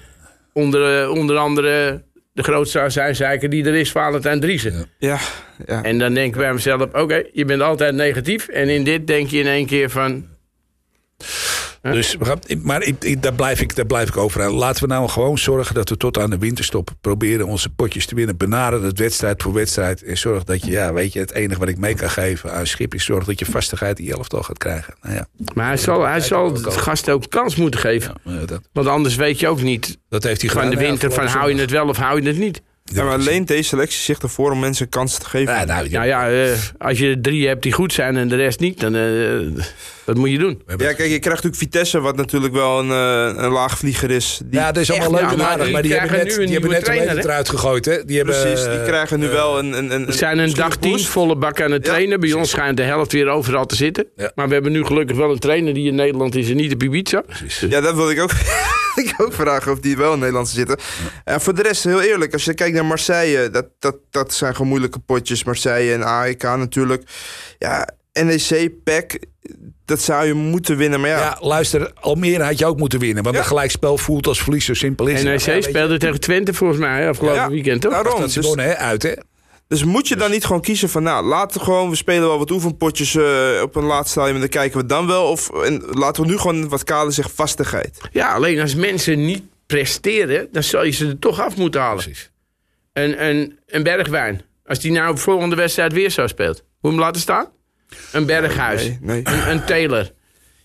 [0.53, 2.03] Onder, eh, onder andere
[2.35, 4.89] de grootste zijn zeiker die er is, Valentijn Driessen.
[4.97, 5.19] Ja,
[5.65, 5.83] ja.
[5.83, 8.47] En dan denk ik bij mezelf, oké, je bent altijd negatief.
[8.47, 10.27] En in dit denk je in één keer van...
[11.93, 14.51] Dus, we gaan- maar ik, ik- daar, blijf ik, daar blijf ik over aan.
[14.51, 18.15] Laten we nou gewoon zorgen dat we tot aan de winterstop proberen onze potjes te
[18.15, 18.37] winnen.
[18.37, 20.03] Benader het wedstrijd voor wedstrijd.
[20.03, 22.67] En zorg dat je, ja, weet je, het enige wat ik mee kan geven aan
[22.67, 24.93] Schip is zorg dat je vastigheid in je elftal gaat krijgen.
[25.01, 28.13] Nou ja, Maar hij zal, hij zal ook het gast ook kans moeten geven.
[28.23, 30.75] ja, dat, Want anders weet je ook niet dat heeft hij van gedaan.
[30.77, 31.11] de ja, winter...
[31.11, 32.61] van hou je het wel of hou je het niet.
[32.93, 35.53] Ja, maar leent deze selectie zich ervoor om mensen kansen te geven?
[35.53, 38.35] Ja, nou, ja, Nou ja, eh, als je drie hebt die goed zijn en de
[38.35, 38.79] rest niet...
[38.79, 39.63] dan eh,
[40.05, 40.61] wat moet je doen?
[40.67, 44.39] Ja, kijk, je krijgt natuurlijk Vitesse, wat natuurlijk wel een, eh, een laagvlieger is.
[44.45, 45.63] Die, ja, dat is allemaal leuk en maar aardig.
[45.63, 47.49] die Maar die hebben krijgen net, nu een die hebben nieuwe net de trainer, eruit
[47.49, 47.85] gegooid.
[47.85, 48.05] Hè?
[48.05, 49.77] Die hebben, precies, die eh, krijgen nu wel een...
[49.77, 52.19] een, een We zijn een dag tien volle bak aan het Ja, trainen.
[52.19, 54.05] Bij ons schijnt de helft weer overal te zitten.
[54.15, 54.31] Ja.
[54.35, 56.83] Maar we hebben nu gelukkig wel een trainer die in Nederland is en niet op
[56.83, 57.23] Ibiza.
[57.69, 58.31] Ja, dat wilde ik ook,
[59.03, 60.77] ik ook vragen of die wel in Nederland zitten.
[61.23, 64.51] En voor de rest, heel eerlijk, als je kijkt naar Marseille, dat, dat, dat zijn
[64.53, 65.43] gewoon moeilijke potjes.
[65.43, 67.03] Marseille en AEK natuurlijk.
[67.59, 69.19] Ja, NEC, PEC,
[69.85, 70.99] dat zou je moeten winnen.
[70.99, 73.23] Maar ja, ja, luister, Almere had je ook moeten winnen.
[73.23, 73.41] Want Ja.
[73.41, 75.55] een gelijkspel voelt als verlies, zo simpel is NEC het.
[75.55, 77.91] Je, speelde tegen Twente volgens mij afgelopen Ja, weekend, toch?
[77.91, 78.19] daarom.
[78.19, 79.11] Dat ze Dus, wonnen, hè, uit, hè?
[79.75, 82.37] Dus moet je dan niet gewoon kiezen van, nou, laten we gewoon, we spelen wel
[82.37, 85.25] wat oefenpotjes eh, op een laatste stadium en dan kijken we dan wel.
[85.25, 87.99] Of en laten we nu gewoon, wat Kale zegt, vastigheid.
[88.11, 92.03] Ja, alleen als mensen niet presteren, dan zal je ze er toch af moeten halen.
[92.03, 92.31] Precies.
[92.93, 94.41] Een, een, een bergwijn.
[94.65, 97.47] Als die nou op volgende wedstrijd weer zo speelt, moet je hem laten staan?
[98.11, 98.83] Een berghuis.
[98.83, 99.21] Nee, nee.
[99.23, 100.11] Een, een Taylor.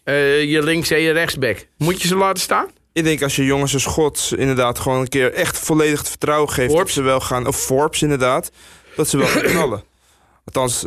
[0.04, 1.66] Eh, je links en je rechtsback.
[1.76, 2.66] Moet je ze laten staan?
[2.92, 6.50] Ik denk als je jongens een schot inderdaad gewoon een keer echt volledig het vertrouwen
[6.50, 6.94] geeft Forbes.
[6.94, 8.50] dat ze wel gaan, of Forbes inderdaad,
[8.97, 9.82] dat ze wel gaan knallen.
[10.45, 10.86] Althans,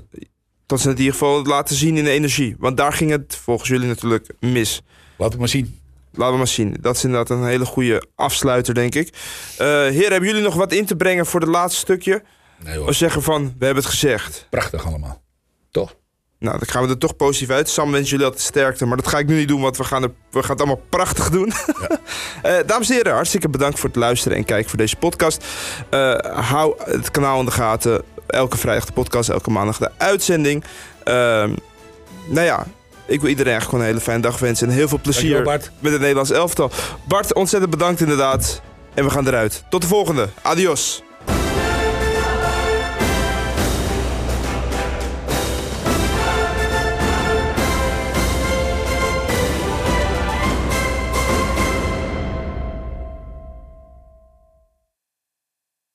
[0.65, 2.55] dat ze het in ieder geval laten zien in de energie.
[2.59, 4.81] Want daar ging het volgens jullie natuurlijk mis.
[5.17, 5.79] Laten we maar zien.
[6.11, 6.77] Laten we maar zien.
[6.81, 9.07] Dat is inderdaad een hele goede afsluiter, denk ik.
[9.57, 12.23] Eh heren, hebben jullie nog wat in te brengen voor het laatste stukje?
[12.63, 12.87] Nee, hoor.
[12.87, 14.47] Of zeggen van, we hebben het gezegd.
[14.49, 15.21] Prachtig allemaal.
[15.71, 15.95] Toch?
[16.43, 17.69] Nou, dan gaan we er toch positief uit.
[17.69, 20.03] Sam wens jullie altijd sterkte, maar dat ga ik nu niet doen, want we gaan,
[20.03, 21.53] er, we gaan het allemaal prachtig doen.
[22.41, 25.45] Eh, dames en heren, hartstikke bedankt voor het luisteren en kijken voor deze podcast.
[25.89, 28.01] Eh, hou het kanaal in de gaten.
[28.27, 30.63] Elke vrijdag de podcast, elke maandag de uitzending.
[31.03, 31.53] Ehm,
[32.27, 32.65] nou ja,
[33.05, 35.71] ik wil iedereen eigenlijk gewoon een hele fijne dag wensen en heel veel plezier Bart.
[35.79, 36.71] met het Nederlands elftal.
[37.07, 38.61] Bart, ontzettend bedankt inderdaad.
[38.93, 39.63] En we gaan eruit.
[39.69, 40.29] Tot de volgende.
[40.41, 41.03] Adios.